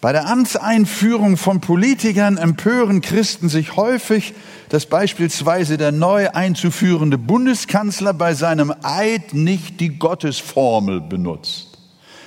Bei 0.00 0.12
der 0.12 0.28
Amtseinführung 0.28 1.36
von 1.36 1.60
Politikern 1.60 2.36
empören 2.36 3.00
Christen 3.00 3.48
sich 3.48 3.74
häufig, 3.74 4.34
dass 4.68 4.86
beispielsweise 4.86 5.76
der 5.76 5.90
neu 5.90 6.30
einzuführende 6.30 7.18
Bundeskanzler 7.18 8.14
bei 8.14 8.34
seinem 8.34 8.72
Eid 8.84 9.34
nicht 9.34 9.80
die 9.80 9.98
Gottesformel 9.98 11.00
benutzt. 11.00 11.78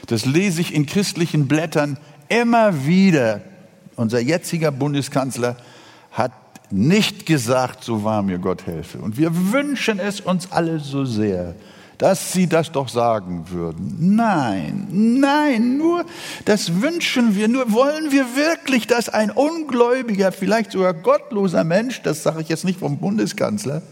Das 0.07 0.25
lese 0.25 0.59
ich 0.59 0.73
in 0.73 0.85
christlichen 0.85 1.47
Blättern 1.47 1.97
immer 2.27 2.85
wieder. 2.85 3.39
Unser 3.95 4.19
jetziger 4.19 4.71
Bundeskanzler 4.71 5.55
hat 6.11 6.33
nicht 6.71 7.25
gesagt, 7.25 7.83
so 7.83 8.03
wahr 8.03 8.21
mir 8.23 8.39
Gott 8.39 8.65
helfe. 8.65 8.99
Und 8.99 9.17
wir 9.17 9.51
wünschen 9.51 9.99
es 9.99 10.21
uns 10.21 10.51
alle 10.51 10.79
so 10.79 11.05
sehr 11.05 11.55
dass 12.01 12.31
sie 12.31 12.47
das 12.47 12.71
doch 12.71 12.89
sagen 12.89 13.51
würden. 13.51 14.15
Nein, 14.15 14.87
nein, 14.89 15.77
nur 15.77 16.03
das 16.45 16.81
wünschen 16.81 17.35
wir, 17.35 17.47
nur 17.47 17.71
wollen 17.73 18.11
wir 18.11 18.35
wirklich, 18.35 18.87
dass 18.87 19.07
ein 19.07 19.29
ungläubiger, 19.29 20.31
vielleicht 20.31 20.71
sogar 20.71 20.95
gottloser 20.95 21.63
Mensch, 21.63 22.01
das 22.01 22.23
sage 22.23 22.41
ich 22.41 22.49
jetzt 22.49 22.65
nicht 22.65 22.79
vom 22.79 22.97
Bundeskanzler, 22.97 23.83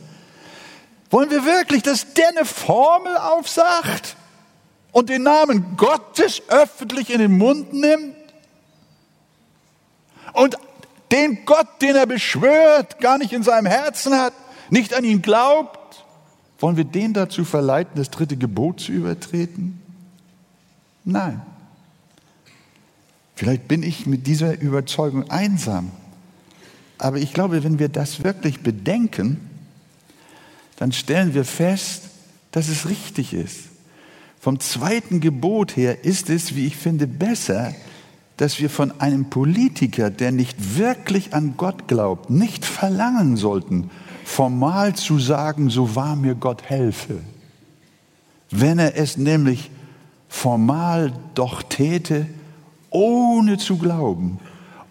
wollen 1.12 1.30
wir 1.30 1.46
wirklich, 1.46 1.84
dass 1.84 2.16
der 2.16 2.30
eine 2.30 2.46
Formel 2.46 3.16
aufsagt 3.16 4.16
und 4.92 5.10
den 5.10 5.22
Namen 5.22 5.78
Gottes 5.78 6.42
öffentlich 6.48 7.12
in 7.12 7.20
den 7.20 7.38
Mund 7.38 7.74
nimmt 7.74 8.16
und 10.34 10.58
den 11.12 11.46
Gott, 11.46 11.68
den 11.82 11.96
er 11.96 12.06
beschwört, 12.06 13.00
gar 13.00 13.18
nicht 13.18 13.34
in 13.34 13.44
seinem 13.44 13.66
Herzen 13.66 14.14
hat, 14.14 14.34
nicht 14.70 14.94
an 14.94 15.04
ihn 15.04 15.22
glaubt, 15.22 16.06
wollen 16.60 16.78
wir 16.78 16.84
den 16.84 17.14
dazu 17.14 17.46
verleiten, 17.46 17.94
das 17.96 18.10
dritte 18.10 18.38
Gebot 18.38 18.82
zu 18.82 18.92
übertreten? 18.92 19.82
Nein. 21.06 21.42
Vielleicht 23.36 23.68
bin 23.68 23.84
ich 23.84 24.06
mit 24.06 24.28
dieser 24.28 24.60
Überzeugung 24.60 25.30
einsam. 25.30 25.92
Aber 26.98 27.18
ich 27.18 27.34
glaube, 27.34 27.64
wenn 27.64 27.80
wir 27.80 27.88
das 27.88 28.24
wirklich 28.24 28.60
bedenken, 28.60 29.50
dann 30.76 30.92
stellen 30.92 31.34
wir 31.34 31.46
fest, 31.46 32.04
dass 32.52 32.68
es 32.68 32.90
richtig 32.90 33.34
ist. 33.34 33.70
Vom 34.40 34.60
zweiten 34.60 35.22
Gebot 35.22 35.76
her 35.78 36.04
ist 36.04 36.30
es, 36.30 36.56
wie 36.56 36.68
ich 36.68 36.76
finde, 36.76 37.08
besser, 37.08 37.74
dass 38.40 38.62
wir 38.62 38.70
von 38.70 39.02
einem 39.02 39.30
Politiker, 39.30 40.10
der 40.10 40.32
nicht 40.32 40.78
wirklich 40.78 41.34
an 41.34 41.56
Gott 41.58 41.90
glaubt, 41.90 42.30
nicht 42.30 42.64
verlangen 42.64 43.36
sollten, 43.36 43.92
formal 44.24 44.96
zu 44.96 45.20
sagen, 45.20 45.70
so 45.70 45.94
wahr 45.94 46.16
mir 46.16 46.36
Gott 46.36 46.64
helfe. 46.64 47.20
Wenn 48.50 48.80
er 48.80 48.96
es 48.96 49.18
nämlich 49.18 49.70
formal 50.30 51.12
doch 51.36 51.64
täte, 51.64 52.28
ohne 52.90 53.58
zu 53.58 53.78
glauben, 53.78 54.40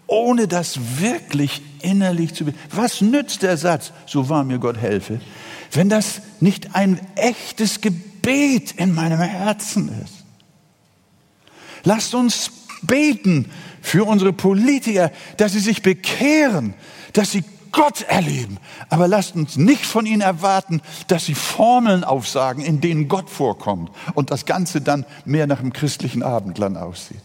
ohne 0.05 0.47
das 0.47 0.99
wirklich 0.99 1.63
innerlich 1.81 2.35
zu. 2.35 2.45
Was 2.69 3.01
nützt 3.01 3.41
der 3.41 3.57
Satz, 3.57 3.93
so 4.05 4.29
wahr 4.29 4.43
mir 4.43 4.59
Gott 4.59 4.77
helfe, 4.77 5.21
wenn 5.71 5.89
das 5.89 6.21
nicht 6.39 6.75
ein 6.75 6.99
echtes 7.15 7.81
Gebet 7.81 8.73
in 8.73 8.93
meinem 8.93 9.19
Herzen 9.19 9.89
ist? 10.03 10.23
Lasst 11.83 12.13
uns 12.13 12.51
beten 12.81 13.49
für 13.81 14.05
unsere 14.05 14.33
Politiker, 14.33 15.11
dass 15.37 15.53
sie 15.53 15.59
sich 15.59 15.81
bekehren, 15.81 16.73
dass 17.13 17.31
sie 17.31 17.43
Gott 17.71 18.01
erleben. 18.01 18.57
Aber 18.89 19.07
lasst 19.07 19.35
uns 19.35 19.55
nicht 19.55 19.85
von 19.85 20.05
ihnen 20.05 20.21
erwarten, 20.21 20.81
dass 21.07 21.25
sie 21.25 21.35
Formeln 21.35 22.03
aufsagen, 22.03 22.63
in 22.63 22.81
denen 22.81 23.07
Gott 23.07 23.29
vorkommt 23.29 23.91
und 24.15 24.31
das 24.31 24.45
Ganze 24.45 24.81
dann 24.81 25.05
mehr 25.25 25.47
nach 25.47 25.59
dem 25.59 25.73
christlichen 25.73 26.23
Abendland 26.23 26.77
aussieht. 26.77 27.21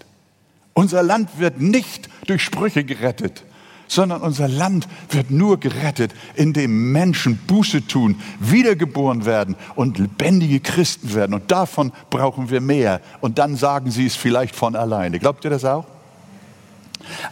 Unser 0.74 1.02
Land 1.02 1.38
wird 1.38 1.60
nicht 1.60 2.08
durch 2.26 2.42
Sprüche 2.42 2.84
gerettet, 2.84 3.44
sondern 3.86 4.22
unser 4.22 4.48
Land 4.48 4.88
wird 5.10 5.30
nur 5.30 5.58
gerettet, 5.60 6.14
indem 6.34 6.92
Menschen 6.92 7.38
Buße 7.46 7.86
tun, 7.86 8.20
wiedergeboren 8.40 9.24
werden 9.24 9.56
und 9.74 9.98
lebendige 9.98 10.60
Christen 10.60 11.14
werden. 11.14 11.34
Und 11.34 11.50
davon 11.50 11.92
brauchen 12.10 12.50
wir 12.50 12.60
mehr. 12.60 13.00
Und 13.20 13.38
dann 13.38 13.56
sagen 13.56 13.90
sie 13.90 14.06
es 14.06 14.16
vielleicht 14.16 14.54
von 14.54 14.76
alleine. 14.76 15.18
Glaubt 15.18 15.44
ihr 15.44 15.50
das 15.50 15.64
auch? 15.64 15.86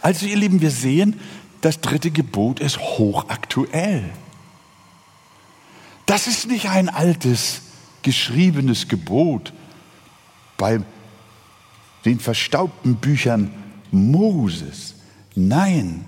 Also 0.01 0.25
ihr 0.25 0.37
Lieben, 0.37 0.61
wir 0.61 0.71
sehen, 0.71 1.19
das 1.61 1.79
dritte 1.81 2.11
Gebot 2.11 2.59
ist 2.59 2.79
hochaktuell. 2.79 4.03
Das 6.05 6.27
ist 6.27 6.47
nicht 6.47 6.69
ein 6.69 6.89
altes, 6.89 7.61
geschriebenes 8.01 8.89
Gebot 8.89 9.53
bei 10.57 10.81
den 12.05 12.19
verstaubten 12.19 12.95
Büchern 12.95 13.51
Moses. 13.91 14.95
Nein, 15.35 16.05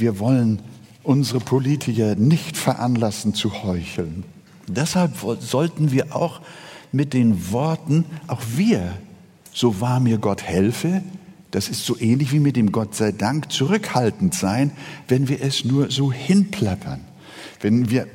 wir 0.00 0.18
wollen 0.18 0.60
unsere 1.02 1.40
Politiker 1.40 2.14
nicht 2.14 2.56
veranlassen 2.56 3.34
zu 3.34 3.62
heucheln. 3.62 4.24
Deshalb 4.66 5.14
sollten 5.40 5.92
wir 5.92 6.14
auch 6.14 6.40
mit 6.92 7.14
den 7.14 7.52
Worten, 7.52 8.04
auch 8.26 8.42
wir, 8.56 8.92
so 9.52 9.80
wahr 9.80 10.00
mir 10.00 10.18
Gott 10.18 10.42
helfe, 10.42 11.02
das 11.50 11.68
ist 11.68 11.84
so 11.84 11.98
ähnlich 11.98 12.32
wie 12.32 12.38
mit 12.38 12.56
dem 12.56 12.70
Gott 12.70 12.94
sei 12.94 13.10
Dank, 13.12 13.50
zurückhaltend 13.50 14.34
sein, 14.34 14.70
wenn 15.08 15.28
wir 15.28 15.42
es 15.42 15.64
nur 15.64 15.90
so 15.90 16.12
hinplappern. 16.12 17.00
Wenn 17.60 17.90
wir 17.90 18.06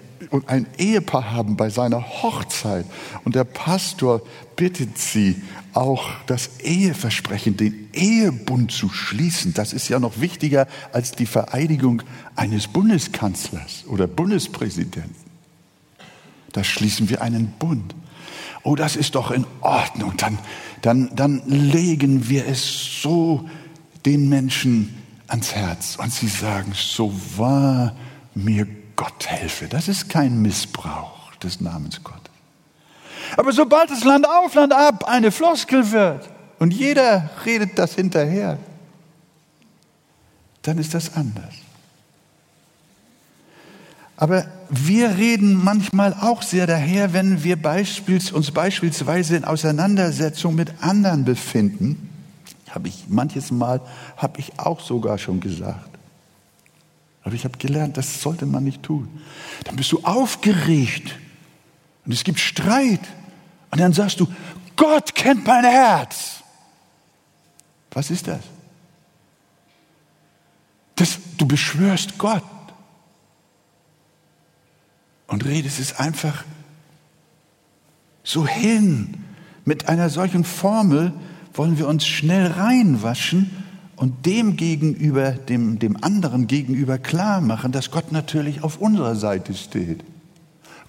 ein 0.48 0.66
Ehepaar 0.78 1.32
haben 1.32 1.58
bei 1.58 1.70
seiner 1.70 2.02
Hochzeit 2.02 2.86
und 3.26 3.36
der 3.36 3.44
Pastor 3.44 4.22
bittet 4.56 4.98
sie 4.98 5.42
auch 5.76 6.10
das 6.26 6.60
Eheversprechen, 6.60 7.58
den 7.58 7.90
Ehebund 7.94 8.72
zu 8.72 8.90
schließen. 8.90 9.54
Das 9.54 9.74
ist 9.74 9.90
ja 9.90 10.00
noch 10.00 10.20
wichtiger 10.20 10.68
als 10.92 11.12
die 11.12 11.26
Vereidigung 11.26 12.02
eines 12.36 12.68
Bundeskanzlers 12.68 13.86
oder 13.88 14.08
Bundespräsidenten. 14.08 15.16
Da 16.54 16.64
schließen 16.64 17.10
wir 17.10 17.22
einen 17.22 17.54
Bund. 17.60 17.94
Oh, 18.64 18.76
das 18.76 18.96
ist 18.96 19.16
doch 19.16 19.32
in 19.32 19.46
Ordnung. 19.62 20.14
Dann, 20.18 20.40
dann, 20.82 21.16
dann 21.16 21.44
legen 21.48 22.30
wir 22.30 22.48
es 22.48 23.02
so 23.02 23.48
den 24.06 24.30
Menschen 24.30 24.96
ans 25.28 25.54
Herz 25.54 25.98
und 25.98 26.14
sie 26.14 26.28
sagen, 26.28 26.72
so 26.74 27.14
wahr 27.36 27.96
mir 28.34 28.66
Gott 28.96 29.28
helfe. 29.28 29.68
Das 29.68 29.88
ist 29.88 30.10
kein 30.10 30.42
Missbrauch 30.42 31.36
des 31.36 31.60
Namens 31.60 32.04
Gottes. 32.04 32.25
Aber 33.38 33.52
sobald 33.52 33.90
das 33.90 34.04
Land 34.04 34.28
auf, 34.28 34.54
Land 34.56 34.74
ab 34.74 35.06
eine 35.08 35.32
Floskel 35.32 35.92
wird 35.92 36.30
und 36.60 36.74
jeder 36.74 37.30
redet 37.46 37.78
das 37.78 37.96
hinterher, 37.96 38.58
dann 40.62 40.78
ist 40.78 40.94
das 40.94 41.16
anders. 41.16 41.54
Aber 44.18 44.46
wir 44.70 45.18
reden 45.18 45.62
manchmal 45.64 46.14
auch 46.14 46.42
sehr 46.42 46.68
daher, 46.68 47.14
wenn 47.14 47.44
wir 47.44 47.58
uns 48.32 48.52
beispielsweise 48.52 49.36
in 49.36 49.44
Auseinandersetzung 49.44 50.56
mit 50.56 50.82
anderen 50.82 51.26
befinden. 51.26 52.10
Habe 52.70 52.88
ich 52.88 53.06
manches 53.10 53.52
Mal, 53.52 53.82
habe 54.16 54.40
ich 54.40 54.58
auch 54.58 54.80
sogar 54.80 55.18
schon 55.18 55.42
gesagt. 55.42 55.90
Aber 57.24 57.36
ich 57.36 57.44
habe 57.44 57.58
gelernt, 57.58 57.98
das 57.98 58.22
sollte 58.22 58.46
man 58.46 58.64
nicht 58.64 58.84
tun. 58.84 59.10
Dann 59.66 59.76
bist 59.76 59.92
du 59.92 60.00
aufgeregt 60.04 61.18
und 62.06 62.12
es 62.12 62.24
gibt 62.24 62.40
Streit. 62.40 63.02
Und 63.72 63.80
dann 63.80 63.94
sagst 63.94 64.20
du, 64.20 64.28
Gott 64.76 65.16
kennt 65.16 65.46
mein 65.46 65.64
Herz. 65.64 66.44
Was 67.92 68.12
ist 68.12 68.28
das? 68.28 68.42
das 70.96 71.20
du 71.38 71.46
beschwörst 71.46 72.18
Gott 72.18 72.44
und 75.28 75.46
redest 75.46 75.80
es 75.80 76.00
einfach 76.00 76.44
so 78.24 78.48
hin. 78.48 79.26
Mit 79.66 79.90
einer 79.90 80.10
solchen 80.10 80.44
Formel 80.44 81.14
wollen 81.54 81.78
wir 81.78 81.88
uns 81.88 82.06
schnell 82.06 82.48
reinwaschen 82.48 83.52
und 83.96 84.26
dem 84.26 84.58
gegenüber, 84.58 85.32
dem, 85.32 85.80
dem 85.80 86.04
anderen 86.04 86.48
gegenüber 86.48 86.98
klar 86.98 87.42
machen, 87.42 87.72
dass 87.72 87.92
Gott 87.92 88.12
natürlich 88.12 88.64
auf 88.64 88.78
unserer 88.78 89.16
Seite 89.16 89.54
steht. 89.54 90.04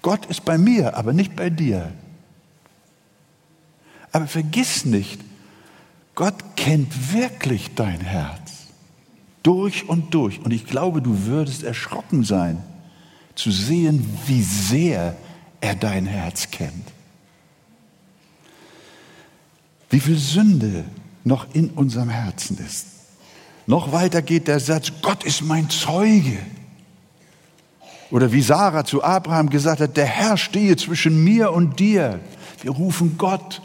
Gott 0.01 0.25
ist 0.27 0.45
bei 0.45 0.57
mir, 0.57 0.95
aber 0.95 1.13
nicht 1.13 1.35
bei 1.35 1.49
dir. 1.49 1.91
Aber 4.11 4.27
vergiss 4.27 4.85
nicht, 4.85 5.21
Gott 6.15 6.55
kennt 6.55 7.13
wirklich 7.13 7.75
dein 7.75 8.01
Herz. 8.01 8.67
Durch 9.43 9.87
und 9.87 10.13
durch. 10.13 10.39
Und 10.43 10.51
ich 10.51 10.65
glaube, 10.65 11.01
du 11.01 11.25
würdest 11.25 11.63
erschrocken 11.63 12.23
sein, 12.23 12.63
zu 13.35 13.51
sehen, 13.51 14.03
wie 14.25 14.41
sehr 14.41 15.15
er 15.61 15.75
dein 15.75 16.05
Herz 16.05 16.49
kennt. 16.49 16.91
Wie 19.89 19.99
viel 19.99 20.17
Sünde 20.17 20.85
noch 21.23 21.53
in 21.53 21.69
unserem 21.69 22.09
Herzen 22.09 22.57
ist. 22.57 22.87
Noch 23.67 23.91
weiter 23.91 24.21
geht 24.21 24.47
der 24.47 24.59
Satz, 24.59 24.91
Gott 25.01 25.23
ist 25.23 25.41
mein 25.41 25.69
Zeuge. 25.69 26.39
Oder 28.09 28.31
wie 28.31 28.41
Sarah 28.41 28.85
zu 28.85 29.03
Abraham 29.03 29.49
gesagt 29.49 29.81
hat, 29.81 29.97
der 29.97 30.05
Herr 30.05 30.37
stehe 30.37 30.75
zwischen 30.77 31.23
mir 31.23 31.51
und 31.51 31.79
dir. 31.79 32.19
Wir 32.61 32.71
rufen 32.71 33.17
Gott 33.17 33.61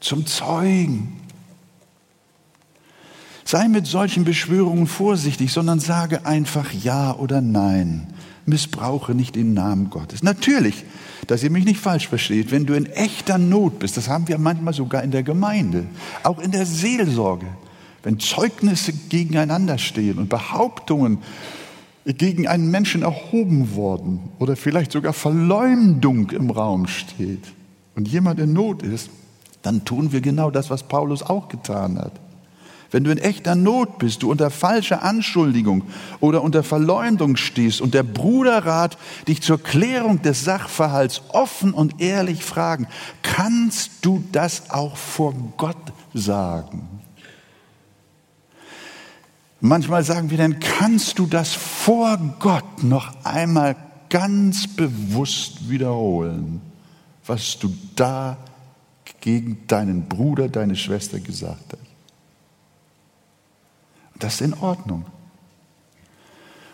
zum 0.00 0.26
Zeugen. 0.26 1.20
Sei 3.44 3.68
mit 3.68 3.86
solchen 3.86 4.24
Beschwörungen 4.24 4.86
vorsichtig, 4.86 5.52
sondern 5.52 5.80
sage 5.80 6.26
einfach 6.26 6.72
Ja 6.72 7.14
oder 7.14 7.40
Nein. 7.40 8.06
Missbrauche 8.44 9.14
nicht 9.14 9.36
den 9.36 9.54
Namen 9.54 9.90
Gottes. 9.90 10.22
Natürlich, 10.22 10.84
dass 11.26 11.42
ihr 11.42 11.50
mich 11.50 11.64
nicht 11.64 11.80
falsch 11.80 12.08
versteht, 12.08 12.50
wenn 12.50 12.66
du 12.66 12.74
in 12.74 12.86
echter 12.86 13.38
Not 13.38 13.78
bist, 13.78 13.96
das 13.96 14.08
haben 14.08 14.28
wir 14.28 14.38
manchmal 14.38 14.74
sogar 14.74 15.02
in 15.02 15.10
der 15.10 15.22
Gemeinde, 15.22 15.86
auch 16.22 16.38
in 16.38 16.50
der 16.50 16.64
Seelsorge, 16.64 17.46
wenn 18.02 18.18
Zeugnisse 18.18 18.92
gegeneinander 18.92 19.78
stehen 19.78 20.18
und 20.18 20.30
Behauptungen 20.30 21.18
gegen 22.14 22.48
einen 22.48 22.70
Menschen 22.70 23.02
erhoben 23.02 23.74
worden 23.74 24.20
oder 24.38 24.56
vielleicht 24.56 24.92
sogar 24.92 25.12
Verleumdung 25.12 26.30
im 26.30 26.50
Raum 26.50 26.86
steht 26.86 27.52
und 27.94 28.08
jemand 28.08 28.40
in 28.40 28.52
Not 28.52 28.82
ist, 28.82 29.10
dann 29.62 29.84
tun 29.84 30.12
wir 30.12 30.20
genau 30.20 30.50
das, 30.50 30.70
was 30.70 30.84
Paulus 30.84 31.22
auch 31.22 31.48
getan 31.48 31.98
hat. 31.98 32.12
Wenn 32.90 33.04
du 33.04 33.10
in 33.10 33.18
echter 33.18 33.54
Not 33.54 33.98
bist, 33.98 34.22
du 34.22 34.30
unter 34.30 34.50
falscher 34.50 35.02
Anschuldigung 35.02 35.84
oder 36.20 36.42
unter 36.42 36.62
Verleumdung 36.62 37.36
stehst 37.36 37.82
und 37.82 37.92
der 37.92 38.02
Bruderrat 38.02 38.96
dich 39.26 39.42
zur 39.42 39.62
Klärung 39.62 40.22
des 40.22 40.44
Sachverhalts 40.44 41.20
offen 41.28 41.74
und 41.74 42.00
ehrlich 42.00 42.42
fragen, 42.42 42.86
kannst 43.22 43.90
du 44.00 44.24
das 44.32 44.70
auch 44.70 44.96
vor 44.96 45.34
Gott 45.58 45.76
sagen? 46.14 46.97
Manchmal 49.60 50.04
sagen 50.04 50.30
wir 50.30 50.38
dann, 50.38 50.60
kannst 50.60 51.18
du 51.18 51.26
das 51.26 51.52
vor 51.52 52.16
Gott 52.38 52.84
noch 52.84 53.24
einmal 53.24 53.74
ganz 54.08 54.68
bewusst 54.68 55.68
wiederholen, 55.68 56.60
was 57.26 57.58
du 57.58 57.74
da 57.96 58.36
gegen 59.20 59.66
deinen 59.66 60.08
Bruder, 60.08 60.48
deine 60.48 60.76
Schwester 60.76 61.18
gesagt 61.18 61.72
hast? 61.72 61.82
Das 64.18 64.34
ist 64.34 64.40
in 64.42 64.54
Ordnung. 64.54 65.04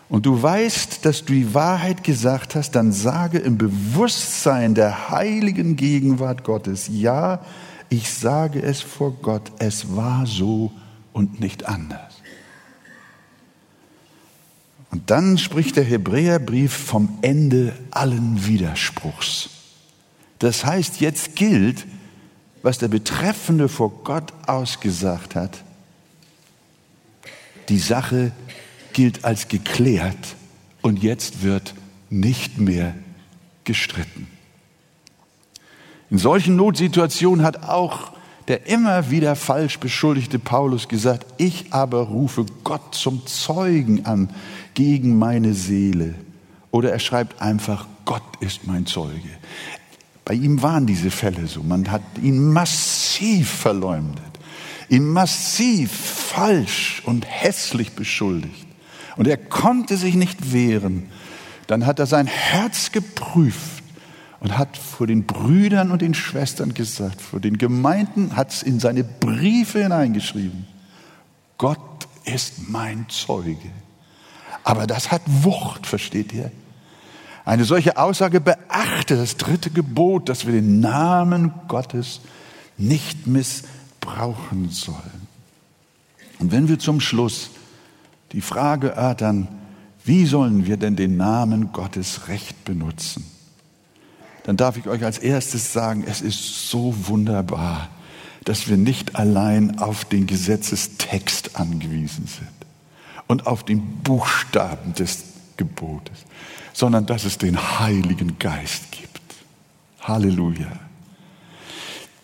und 0.07 0.25
du 0.27 0.41
weißt, 0.41 1.03
dass 1.05 1.25
du 1.25 1.33
die 1.33 1.53
Wahrheit 1.55 2.03
gesagt 2.03 2.53
hast, 2.55 2.71
dann 2.71 2.91
sage 2.91 3.39
im 3.39 3.57
Bewusstsein 3.57 4.75
der 4.75 5.09
heiligen 5.09 5.75
Gegenwart 5.75 6.43
Gottes, 6.43 6.87
ja, 6.87 7.41
ich 7.89 8.11
sage 8.11 8.61
es 8.61 8.81
vor 8.81 9.13
Gott, 9.21 9.51
es 9.59 9.95
war 9.95 10.25
so 10.27 10.71
und 11.13 11.39
nicht 11.39 11.65
anders. 11.65 12.14
Und 14.95 15.11
dann 15.11 15.37
spricht 15.37 15.75
der 15.75 15.83
Hebräerbrief 15.83 16.73
vom 16.73 17.17
Ende 17.21 17.73
allen 17.91 18.47
Widerspruchs. 18.47 19.49
Das 20.39 20.63
heißt, 20.63 21.01
jetzt 21.01 21.35
gilt, 21.35 21.85
was 22.63 22.77
der 22.77 22.87
Betreffende 22.87 23.67
vor 23.67 23.91
Gott 24.05 24.31
ausgesagt 24.47 25.35
hat. 25.35 25.65
Die 27.67 27.77
Sache 27.77 28.31
gilt 28.93 29.25
als 29.25 29.49
geklärt 29.49 30.37
und 30.81 31.03
jetzt 31.03 31.43
wird 31.43 31.73
nicht 32.09 32.57
mehr 32.57 32.95
gestritten. 33.65 34.29
In 36.09 36.19
solchen 36.19 36.55
Notsituationen 36.55 37.43
hat 37.43 37.63
auch 37.63 38.13
der 38.47 38.67
immer 38.67 39.09
wieder 39.09 39.35
falsch 39.35 39.79
beschuldigte 39.79 40.39
Paulus 40.39 40.87
gesagt, 40.87 41.25
ich 41.37 41.73
aber 41.73 42.01
rufe 42.01 42.45
Gott 42.63 42.93
zum 42.93 43.25
Zeugen 43.25 44.05
an 44.05 44.29
gegen 44.75 45.17
meine 45.17 45.53
Seele. 45.53 46.13
Oder 46.69 46.91
er 46.91 46.99
schreibt 46.99 47.41
einfach, 47.41 47.87
Gott 48.05 48.23
ist 48.39 48.67
mein 48.67 48.85
Zeuge. 48.85 49.29
Bei 50.23 50.33
ihm 50.33 50.61
waren 50.61 50.85
diese 50.85 51.09
Fälle 51.09 51.47
so. 51.47 51.63
Man 51.63 51.89
hat 51.91 52.03
ihn 52.21 52.51
massiv 52.51 53.49
verleumdet, 53.49 54.23
ihn 54.89 55.07
massiv 55.07 55.91
falsch 55.91 57.01
und 57.05 57.25
hässlich 57.25 57.93
beschuldigt. 57.93 58.67
Und 59.17 59.27
er 59.27 59.37
konnte 59.37 59.97
sich 59.97 60.15
nicht 60.15 60.51
wehren. 60.51 61.09
Dann 61.67 61.85
hat 61.85 61.99
er 61.99 62.05
sein 62.05 62.27
Herz 62.27 62.91
geprüft 62.91 63.83
und 64.39 64.57
hat 64.57 64.77
vor 64.77 65.07
den 65.07 65.25
Brüdern 65.25 65.91
und 65.91 66.01
den 66.01 66.13
Schwestern 66.13 66.73
gesagt, 66.73 67.21
vor 67.21 67.39
den 67.39 67.57
Gemeinden 67.57 68.35
hat 68.35 68.51
es 68.51 68.63
in 68.63 68.79
seine 68.79 69.03
Briefe 69.03 69.81
hineingeschrieben, 69.81 70.67
Gott 71.57 71.79
ist 72.25 72.69
mein 72.69 73.05
Zeuge. 73.09 73.71
Aber 74.65 74.87
das 74.87 75.11
hat 75.11 75.21
Wucht, 75.27 75.85
versteht 75.85 76.33
ihr? 76.33 76.51
Eine 77.45 77.65
solche 77.65 77.97
Aussage 77.97 78.41
beachte 78.41 79.15
das 79.15 79.37
dritte 79.37 79.69
Gebot, 79.69 80.27
dass 80.27 80.47
wir 80.47 80.53
den 80.53 80.79
Namen 80.79 81.53
Gottes 81.67 82.21
nicht 82.75 83.27
missbrauchen 83.27 84.71
sollen. 84.71 85.27
Und 86.39 86.51
wenn 86.51 86.67
wir 86.67 86.79
zum 86.79 86.99
Schluss 86.99 87.51
die 88.31 88.41
Frage 88.41 88.89
erörtern, 88.89 89.47
wie 90.03 90.25
sollen 90.25 90.65
wir 90.65 90.77
denn 90.77 90.95
den 90.95 91.15
Namen 91.15 91.71
Gottes 91.71 92.27
recht 92.27 92.65
benutzen? 92.65 93.23
Dann 94.45 94.57
darf 94.57 94.77
ich 94.77 94.87
euch 94.87 95.05
als 95.05 95.19
erstes 95.19 95.73
sagen, 95.73 96.03
es 96.07 96.21
ist 96.21 96.69
so 96.69 96.95
wunderbar, 97.07 97.89
dass 98.45 98.67
wir 98.67 98.77
nicht 98.77 99.15
allein 99.15 99.77
auf 99.77 100.05
den 100.05 100.25
Gesetzestext 100.25 101.55
angewiesen 101.55 102.25
sind 102.25 102.54
und 103.27 103.47
auf 103.47 103.63
den 103.63 103.81
Buchstaben 104.03 104.93
des 104.93 105.23
Gebotes, 105.57 106.25
sondern 106.73 107.05
dass 107.05 107.23
es 107.23 107.37
den 107.37 107.79
Heiligen 107.79 108.37
Geist 108.39 108.91
gibt. 108.91 109.21
Halleluja. 110.01 110.71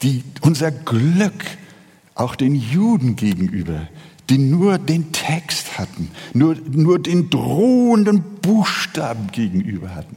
Die, 0.01 0.23
unser 0.41 0.71
Glück 0.71 1.45
auch 2.15 2.35
den 2.35 2.55
Juden 2.55 3.15
gegenüber, 3.15 3.87
die 4.29 4.37
nur 4.37 4.77
den 4.77 5.11
Text 5.11 5.77
hatten, 5.77 6.11
nur, 6.33 6.55
nur 6.69 6.99
den 6.99 7.29
drohenden 7.29 8.23
Buchstaben 8.41 9.27
gegenüber 9.31 9.93
hatten. 9.93 10.15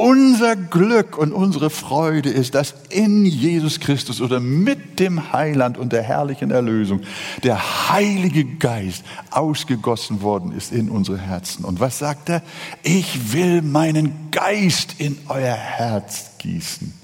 Unser 0.00 0.56
Glück 0.56 1.18
und 1.18 1.34
unsere 1.34 1.68
Freude 1.68 2.30
ist, 2.30 2.54
dass 2.54 2.72
in 2.88 3.26
Jesus 3.26 3.80
Christus 3.80 4.22
oder 4.22 4.40
mit 4.40 4.98
dem 4.98 5.34
Heiland 5.34 5.76
und 5.76 5.92
der 5.92 6.02
herrlichen 6.02 6.50
Erlösung 6.50 7.02
der 7.42 7.90
Heilige 7.90 8.46
Geist 8.46 9.04
ausgegossen 9.30 10.22
worden 10.22 10.52
ist 10.52 10.72
in 10.72 10.88
unsere 10.88 11.18
Herzen. 11.18 11.66
Und 11.66 11.80
was 11.80 11.98
sagt 11.98 12.30
er? 12.30 12.40
Ich 12.82 13.34
will 13.34 13.60
meinen 13.60 14.30
Geist 14.30 14.94
in 14.96 15.18
euer 15.28 15.52
Herz 15.52 16.30
gießen. 16.38 16.94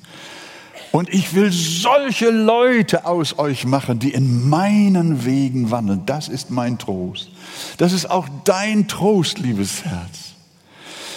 Und 0.91 1.13
ich 1.13 1.35
will 1.35 1.53
solche 1.53 2.31
Leute 2.31 3.05
aus 3.05 3.39
euch 3.39 3.67
machen, 3.67 3.99
die 3.99 4.15
in 4.15 4.49
meinen 4.49 5.27
Wegen 5.27 5.71
wandeln. 5.71 6.07
Das 6.07 6.29
ist 6.29 6.51
mein 6.51 6.79
Trost. 6.79 7.31
Das 7.77 7.93
ist 7.93 8.11
auch 8.11 8.27
dein 8.45 8.89
Trost, 8.89 9.39
liebes 9.39 9.85
Herz 9.85 10.26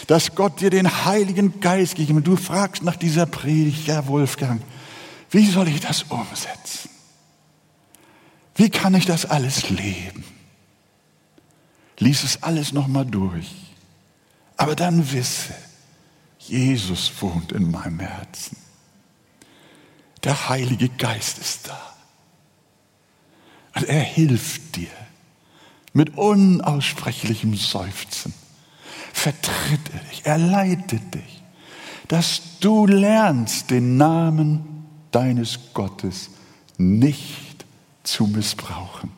dass 0.09 0.33
Gott 0.33 0.59
dir 0.59 0.71
den 0.71 1.05
Heiligen 1.05 1.59
Geist 1.59 1.95
gegeben 1.95 2.17
hat. 2.17 2.25
Du 2.27 2.35
fragst 2.35 2.81
nach 2.81 2.95
dieser 2.95 3.27
Predigt, 3.27 3.85
ja 3.85 4.07
Wolfgang, 4.07 4.59
wie 5.29 5.45
soll 5.45 5.67
ich 5.67 5.81
das 5.81 6.01
umsetzen? 6.01 6.89
Wie 8.55 8.71
kann 8.71 8.95
ich 8.95 9.05
das 9.05 9.27
alles 9.27 9.69
leben? 9.69 10.23
Lies 11.99 12.23
es 12.23 12.41
alles 12.41 12.73
nochmal 12.73 13.05
durch. 13.05 13.53
Aber 14.57 14.75
dann 14.75 15.11
wisse, 15.11 15.53
Jesus 16.39 17.11
wohnt 17.19 17.51
in 17.51 17.69
meinem 17.69 17.99
Herzen. 17.99 18.57
Der 20.23 20.49
Heilige 20.49 20.89
Geist 20.89 21.37
ist 21.37 21.67
da. 21.67 21.79
Und 23.75 23.87
er 23.87 24.01
hilft 24.01 24.75
dir 24.75 24.89
mit 25.93 26.17
unaussprechlichem 26.17 27.55
Seufzen 27.55 28.33
vertritt 29.13 29.81
er 29.93 29.99
dich, 30.09 30.21
er 30.25 30.37
leitet 30.37 31.13
dich, 31.13 31.43
dass 32.07 32.41
du 32.59 32.85
lernst, 32.85 33.69
den 33.69 33.97
Namen 33.97 34.85
deines 35.11 35.59
Gottes 35.73 36.31
nicht 36.77 37.65
zu 38.03 38.25
missbrauchen. 38.27 39.11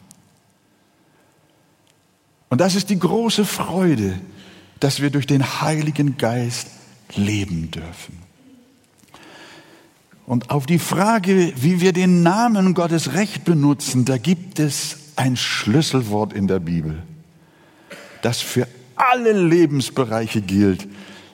Und 2.49 2.59
das 2.59 2.75
ist 2.75 2.89
die 2.89 2.99
große 2.99 3.45
Freude, 3.45 4.19
dass 4.79 5.01
wir 5.01 5.09
durch 5.09 5.27
den 5.27 5.61
Heiligen 5.61 6.17
Geist 6.17 6.67
leben 7.15 7.71
dürfen. 7.71 8.19
Und 10.25 10.49
auf 10.49 10.65
die 10.65 10.79
Frage, 10.79 11.53
wie 11.55 11.81
wir 11.81 11.93
den 11.93 12.23
Namen 12.23 12.73
Gottes 12.73 13.13
recht 13.13 13.43
benutzen, 13.43 14.05
da 14.05 14.17
gibt 14.17 14.59
es 14.59 14.97
ein 15.15 15.37
Schlüsselwort 15.37 16.33
in 16.33 16.47
der 16.47 16.59
Bibel, 16.59 17.03
das 18.21 18.39
für 18.41 18.67
alle 19.01 19.31
Lebensbereiche 19.31 20.41
gilt. 20.41 20.87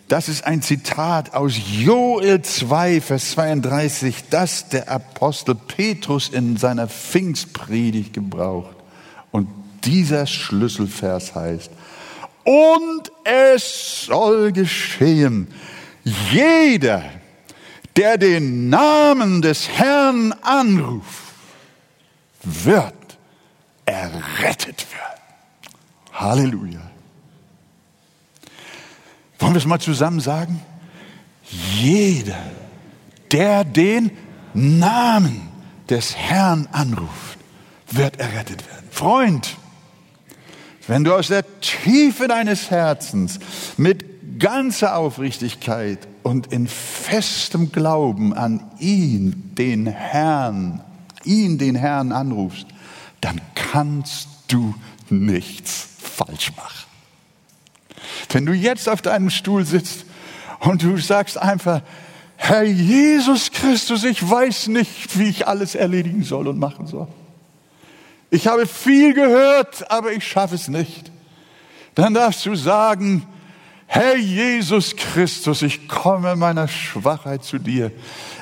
Das 0.08 0.30
ist 0.30 0.46
ein 0.46 0.62
Zitat 0.62 1.34
aus 1.34 1.54
Joel 1.70 2.42
2, 2.42 3.02
Vers 3.02 3.32
32, 3.32 4.30
das 4.30 4.70
der 4.70 4.90
Apostel 4.90 5.56
Petrus 5.56 6.30
in 6.30 6.56
seiner 6.56 6.88
Pfingstpredigt 6.88 8.14
gebraucht. 8.14 8.76
Und 9.32 9.50
dieser 9.84 10.26
Schlüsselvers 10.26 11.36
heißt, 11.36 11.72
und 12.46 13.12
es 13.26 14.06
soll 14.06 14.54
geschehen, 14.54 15.48
jeder, 16.32 17.04
der 17.98 18.18
den 18.18 18.70
Namen 18.70 19.42
des 19.42 19.68
Herrn 19.68 20.34
anruft, 20.42 21.34
wird 22.44 22.94
errettet 23.84 24.86
werden. 24.90 25.22
Halleluja. 26.14 26.97
Wollen 29.40 29.54
wir 29.54 29.60
es 29.60 29.66
mal 29.66 29.80
zusammen 29.80 30.20
sagen? 30.20 30.62
Jeder, 31.76 32.40
der 33.32 33.64
den 33.64 34.12
Namen 34.54 35.50
des 35.90 36.16
Herrn 36.16 36.68
anruft, 36.72 37.38
wird 37.90 38.20
errettet 38.20 38.68
werden. 38.68 38.88
Freund, 38.92 39.58
wenn 40.88 41.04
du 41.04 41.14
aus 41.14 41.28
der 41.28 41.44
Tiefe 41.62 42.28
deines 42.28 42.72
Herzens 42.72 43.40
mit 43.78 44.40
ganzer 44.40 44.96
Aufrichtigkeit 44.96 46.08
und 46.24 46.52
in 46.52 46.68
festem 46.68 47.72
Glauben 47.72 48.34
an 48.34 48.72
ihn, 48.80 49.54
den 49.58 49.88
Herrn, 49.88 50.82
ihn, 51.24 51.58
den 51.58 51.76
Herrn 51.76 52.12
anrufst, 52.12 52.68
dann 53.22 53.42
kannst 53.56 54.28
du 54.48 54.76
nichts 55.10 55.88
falsch 56.00 56.52
machen. 56.56 56.87
Wenn 58.30 58.46
du 58.46 58.54
jetzt 58.54 58.90
auf 58.90 59.02
deinem 59.02 59.30
Stuhl 59.30 59.66
sitzt 59.66 60.06
und 60.60 60.84
du 60.84 60.98
sagst 60.98 61.38
einfach, 61.38 61.82
Herr 62.36 62.64
Jesus 62.64 63.52
Christus, 63.52 64.04
ich 64.04 64.28
weiß 64.28 64.68
nicht, 64.68 65.18
wie 65.18 65.30
ich 65.30 65.48
alles 65.48 65.76
erledigen 65.76 66.24
soll 66.24 66.48
und 66.48 66.60
machen 66.60 66.86
soll. 66.86 67.08
Ich 68.30 68.48
habe 68.48 68.68
viel 68.68 69.14
gehört, 69.14 69.90
aber 69.90 70.12
ich 70.12 70.28
schaffe 70.28 70.56
es 70.56 70.68
nicht. 70.68 71.12
Dann 71.96 72.14
darfst 72.14 72.46
du 72.46 72.56
sagen, 72.56 73.26
Herr 73.88 74.18
Jesus 74.18 74.96
Christus, 74.96 75.62
ich 75.62 75.88
komme 75.88 76.36
meiner 76.36 76.68
Schwachheit 76.68 77.44
zu 77.44 77.58
dir. 77.58 77.92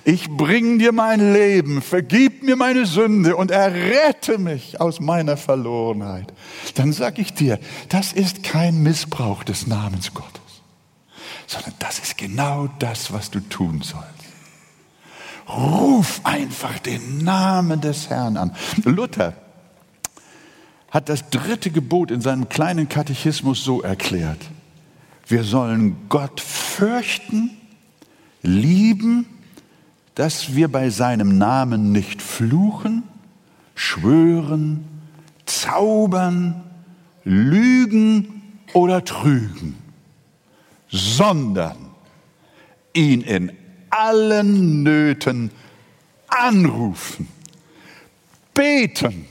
Ich 0.08 0.30
bring 0.30 0.78
dir 0.78 0.92
mein 0.92 1.34
Leben, 1.34 1.82
vergib 1.82 2.44
mir 2.44 2.56
meine 2.56 2.86
Sünde 2.86 3.36
und 3.36 3.50
errette 3.50 4.38
mich 4.38 4.80
aus 4.80 5.00
meiner 5.00 5.36
Verlorenheit. 5.36 6.32
Dann 6.76 6.94
sag 6.94 7.18
ich 7.18 7.34
dir, 7.34 7.60
das 7.90 8.14
ist 8.14 8.44
kein 8.44 8.84
Missbrauch 8.84 9.44
des 9.44 9.66
Namens 9.66 10.14
Gottes, 10.14 10.62
sondern 11.48 11.74
das 11.80 11.98
ist 11.98 12.20
genau 12.20 12.70
das, 12.78 13.14
was 13.14 13.32
du 13.32 13.40
tun 13.40 13.82
sollst. 13.82 14.06
Ruf 15.50 16.22
einfach 16.24 16.78
den 16.78 17.24
Namen 17.24 17.82
des 17.82 18.12
Herrn 18.12 18.38
an. 18.38 18.56
Luther 18.84 19.34
hat 20.92 21.10
das 21.10 21.32
dritte 21.32 21.72
Gebot 21.72 22.12
in 22.12 22.22
seinem 22.22 22.48
kleinen 22.48 22.88
Katechismus 22.90 23.64
so 23.64 23.82
erklärt. 23.82 24.52
Wir 25.26 25.44
sollen 25.44 25.96
Gott 26.10 26.42
fürchten, 26.42 27.58
lieben, 28.44 29.26
dass 30.16 30.56
wir 30.56 30.70
bei 30.70 30.90
seinem 30.90 31.38
Namen 31.38 31.92
nicht 31.92 32.22
fluchen, 32.22 33.04
schwören, 33.76 34.86
zaubern, 35.46 36.64
lügen 37.26 38.42
oder 38.74 39.04
trügen, 39.04 39.78
sondern 40.90 41.78
ihn 42.94 43.22
in 43.22 43.52
allen 43.90 44.84
Nöten 44.84 45.52
anrufen, 46.28 47.28
beten, 48.54 49.26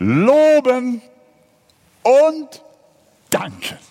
loben 0.00 1.00
und 2.02 2.62
danken 3.30 3.87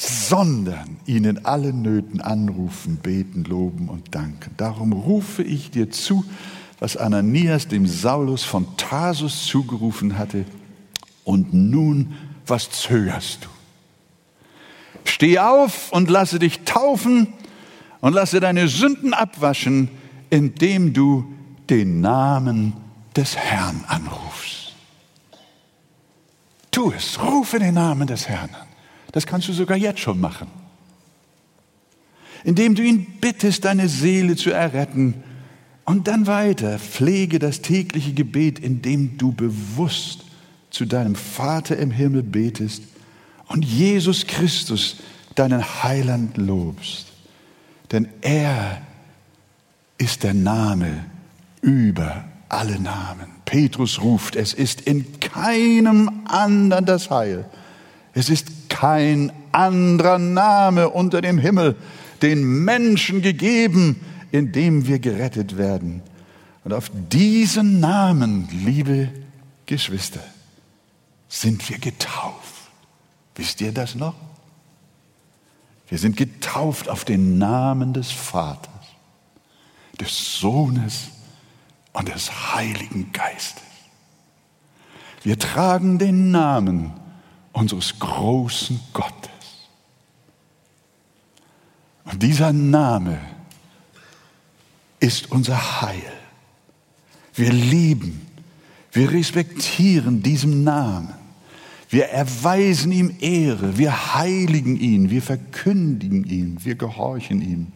sondern 0.00 0.96
ihn 1.04 1.24
in 1.24 1.44
allen 1.44 1.82
Nöten 1.82 2.22
anrufen, 2.22 2.96
beten, 2.96 3.44
loben 3.44 3.90
und 3.90 4.14
danken. 4.14 4.54
Darum 4.56 4.94
rufe 4.94 5.42
ich 5.42 5.70
dir 5.70 5.90
zu, 5.90 6.24
was 6.78 6.96
Ananias 6.96 7.68
dem 7.68 7.86
Saulus 7.86 8.42
von 8.42 8.78
Tarsus 8.78 9.44
zugerufen 9.46 10.16
hatte. 10.16 10.46
Und 11.22 11.52
nun, 11.52 12.14
was 12.46 12.70
zögerst 12.70 13.40
du? 13.44 13.48
Steh 15.04 15.38
auf 15.38 15.92
und 15.92 16.08
lasse 16.08 16.38
dich 16.38 16.60
taufen 16.60 17.34
und 18.00 18.14
lasse 18.14 18.40
deine 18.40 18.68
Sünden 18.68 19.12
abwaschen, 19.12 19.90
indem 20.30 20.94
du 20.94 21.30
den 21.68 22.00
Namen 22.00 22.72
des 23.14 23.36
Herrn 23.36 23.84
anrufst. 23.86 24.74
Tu 26.70 26.90
es, 26.92 27.22
rufe 27.22 27.58
den 27.58 27.74
Namen 27.74 28.06
des 28.06 28.26
Herrn 28.30 28.48
an. 28.54 28.69
Das 29.12 29.26
kannst 29.26 29.48
du 29.48 29.52
sogar 29.52 29.76
jetzt 29.76 30.00
schon 30.00 30.20
machen. 30.20 30.48
Indem 32.44 32.74
du 32.74 32.82
ihn 32.82 33.06
bittest, 33.20 33.64
deine 33.64 33.88
Seele 33.88 34.36
zu 34.36 34.50
erretten. 34.50 35.22
Und 35.84 36.08
dann 36.08 36.26
weiter, 36.26 36.78
pflege 36.78 37.38
das 37.38 37.62
tägliche 37.62 38.12
Gebet, 38.12 38.58
indem 38.58 39.18
du 39.18 39.32
bewusst 39.32 40.24
zu 40.70 40.84
deinem 40.84 41.16
Vater 41.16 41.76
im 41.76 41.90
Himmel 41.90 42.22
betest 42.22 42.84
und 43.48 43.64
Jesus 43.64 44.26
Christus, 44.26 44.98
deinen 45.34 45.82
Heiland, 45.82 46.36
lobst. 46.36 47.06
Denn 47.90 48.08
er 48.20 48.80
ist 49.98 50.22
der 50.22 50.34
Name 50.34 51.04
über 51.60 52.24
alle 52.48 52.78
Namen. 52.80 53.26
Petrus 53.44 54.00
ruft, 54.00 54.36
es 54.36 54.54
ist 54.54 54.82
in 54.82 55.18
keinem 55.18 56.22
anderen 56.26 56.84
das 56.84 57.10
Heil. 57.10 57.44
Es 58.14 58.30
ist 58.30 58.46
kein 58.80 59.30
anderer 59.52 60.18
Name 60.18 60.88
unter 60.88 61.20
dem 61.20 61.36
Himmel 61.36 61.76
den 62.22 62.64
Menschen 62.64 63.20
gegeben, 63.20 64.00
in 64.32 64.52
dem 64.52 64.86
wir 64.86 64.98
gerettet 64.98 65.58
werden. 65.58 66.02
Und 66.64 66.72
auf 66.72 66.90
diesen 66.94 67.80
Namen, 67.80 68.48
liebe 68.50 69.10
Geschwister, 69.66 70.22
sind 71.28 71.68
wir 71.68 71.78
getauft. 71.78 72.54
Wisst 73.34 73.60
ihr 73.60 73.72
das 73.72 73.96
noch? 73.96 74.14
Wir 75.90 75.98
sind 75.98 76.16
getauft 76.16 76.88
auf 76.88 77.04
den 77.04 77.36
Namen 77.36 77.92
des 77.92 78.10
Vaters, 78.10 78.86
des 80.00 80.38
Sohnes 80.40 81.08
und 81.92 82.08
des 82.08 82.54
Heiligen 82.54 83.12
Geistes. 83.12 83.62
Wir 85.22 85.38
tragen 85.38 85.98
den 85.98 86.30
Namen 86.30 86.94
unseres 87.60 87.98
großen 87.98 88.80
Gottes. 88.94 89.30
Und 92.04 92.22
dieser 92.22 92.54
Name 92.54 93.18
ist 94.98 95.30
unser 95.30 95.82
Heil. 95.82 96.12
Wir 97.34 97.52
lieben, 97.52 98.26
wir 98.92 99.12
respektieren 99.12 100.22
diesen 100.22 100.64
Namen. 100.64 101.14
Wir 101.90 102.06
erweisen 102.06 102.92
ihm 102.92 103.16
Ehre, 103.20 103.76
wir 103.76 104.14
heiligen 104.14 104.78
ihn, 104.78 105.10
wir 105.10 105.22
verkündigen 105.22 106.24
ihn, 106.24 106.58
wir 106.62 106.76
gehorchen 106.76 107.42
ihm. 107.42 107.66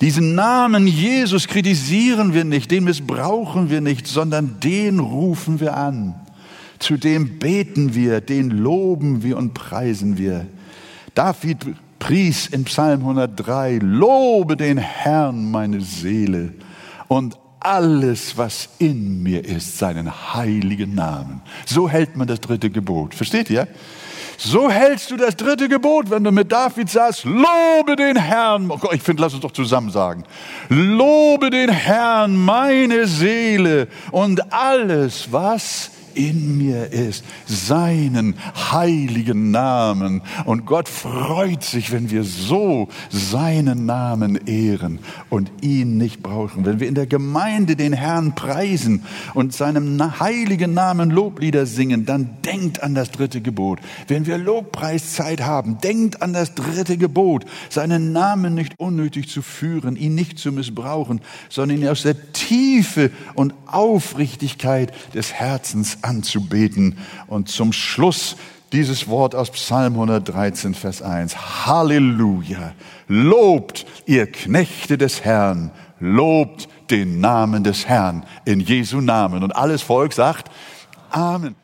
Diesen 0.00 0.34
Namen 0.34 0.86
Jesus 0.86 1.48
kritisieren 1.48 2.34
wir 2.34 2.44
nicht, 2.44 2.70
den 2.70 2.84
missbrauchen 2.84 3.70
wir 3.70 3.80
nicht, 3.80 4.06
sondern 4.06 4.60
den 4.60 5.00
rufen 5.00 5.58
wir 5.58 5.76
an. 5.76 6.14
Zu 6.78 6.96
dem 6.96 7.38
beten 7.38 7.94
wir, 7.94 8.20
den 8.20 8.50
loben 8.50 9.22
wir 9.22 9.36
und 9.36 9.54
preisen 9.54 10.18
wir. 10.18 10.46
David 11.14 11.58
pries 11.98 12.46
in 12.46 12.64
Psalm 12.64 13.00
103, 13.00 13.78
lobe 13.82 14.56
den 14.56 14.78
Herrn 14.78 15.50
meine 15.50 15.80
Seele 15.80 16.52
und 17.08 17.38
alles, 17.60 18.36
was 18.36 18.68
in 18.78 19.22
mir 19.22 19.44
ist, 19.44 19.78
seinen 19.78 20.34
heiligen 20.34 20.94
Namen. 20.94 21.40
So 21.64 21.88
hält 21.88 22.16
man 22.16 22.28
das 22.28 22.40
dritte 22.40 22.70
Gebot. 22.70 23.14
Versteht 23.14 23.50
ihr? 23.50 23.66
So 24.38 24.70
hältst 24.70 25.10
du 25.10 25.16
das 25.16 25.34
dritte 25.34 25.68
Gebot, 25.68 26.10
wenn 26.10 26.22
du 26.22 26.30
mit 26.30 26.52
David 26.52 26.90
sagst, 26.90 27.24
lobe 27.24 27.96
den 27.96 28.16
Herrn. 28.16 28.70
Oh 28.70 28.76
Gott, 28.76 28.94
ich 28.94 29.02
finde, 29.02 29.22
lass 29.22 29.32
uns 29.32 29.42
doch 29.42 29.50
zusammen 29.50 29.90
sagen. 29.90 30.24
Lobe 30.68 31.50
den 31.50 31.70
Herrn, 31.70 32.36
meine 32.36 33.06
Seele 33.06 33.88
und 34.12 34.52
alles, 34.52 35.32
was 35.32 35.90
in 36.16 36.58
mir 36.58 36.92
ist, 36.92 37.24
seinen 37.46 38.34
heiligen 38.72 39.50
Namen. 39.50 40.22
Und 40.44 40.66
Gott 40.66 40.88
freut 40.88 41.62
sich, 41.62 41.92
wenn 41.92 42.10
wir 42.10 42.24
so 42.24 42.88
seinen 43.10 43.86
Namen 43.86 44.36
ehren 44.46 44.98
und 45.30 45.50
ihn 45.60 45.98
nicht 45.98 46.22
brauchen. 46.22 46.64
Wenn 46.64 46.80
wir 46.80 46.88
in 46.88 46.94
der 46.94 47.06
Gemeinde 47.06 47.76
den 47.76 47.92
Herrn 47.92 48.34
preisen 48.34 49.04
und 49.34 49.52
seinem 49.52 50.20
heiligen 50.20 50.74
Namen 50.74 51.10
Loblieder 51.10 51.66
singen, 51.66 52.06
dann 52.06 52.38
denkt 52.44 52.82
an 52.82 52.94
das 52.94 53.10
dritte 53.10 53.40
Gebot. 53.40 53.80
Wenn 54.08 54.26
wir 54.26 54.38
Lobpreiszeit 54.38 55.42
haben, 55.42 55.78
denkt 55.78 56.22
an 56.22 56.32
das 56.32 56.54
dritte 56.54 56.96
Gebot, 56.96 57.44
seinen 57.68 58.12
Namen 58.12 58.54
nicht 58.54 58.74
unnötig 58.78 59.28
zu 59.28 59.42
führen, 59.42 59.96
ihn 59.96 60.14
nicht 60.14 60.38
zu 60.38 60.52
missbrauchen, 60.52 61.20
sondern 61.48 61.78
ihn 61.78 61.88
aus 61.88 62.02
der 62.02 62.32
Tiefe 62.32 63.10
und 63.34 63.54
Aufrichtigkeit 63.66 64.92
des 65.14 65.32
Herzens 65.32 65.98
anzubeten. 66.06 66.98
Und 67.26 67.48
zum 67.48 67.72
Schluss 67.72 68.36
dieses 68.72 69.08
Wort 69.08 69.34
aus 69.34 69.50
Psalm 69.50 69.94
113, 69.94 70.74
Vers 70.74 71.02
1. 71.02 71.66
Halleluja! 71.66 72.72
Lobt, 73.08 73.86
ihr 74.06 74.30
Knechte 74.30 74.98
des 74.98 75.24
Herrn, 75.24 75.70
lobt 75.98 76.68
den 76.90 77.20
Namen 77.20 77.64
des 77.64 77.86
Herrn 77.86 78.24
in 78.44 78.60
Jesu 78.60 79.00
Namen. 79.00 79.42
Und 79.42 79.52
alles 79.52 79.82
Volk 79.82 80.12
sagt 80.12 80.50
Amen. 81.10 81.56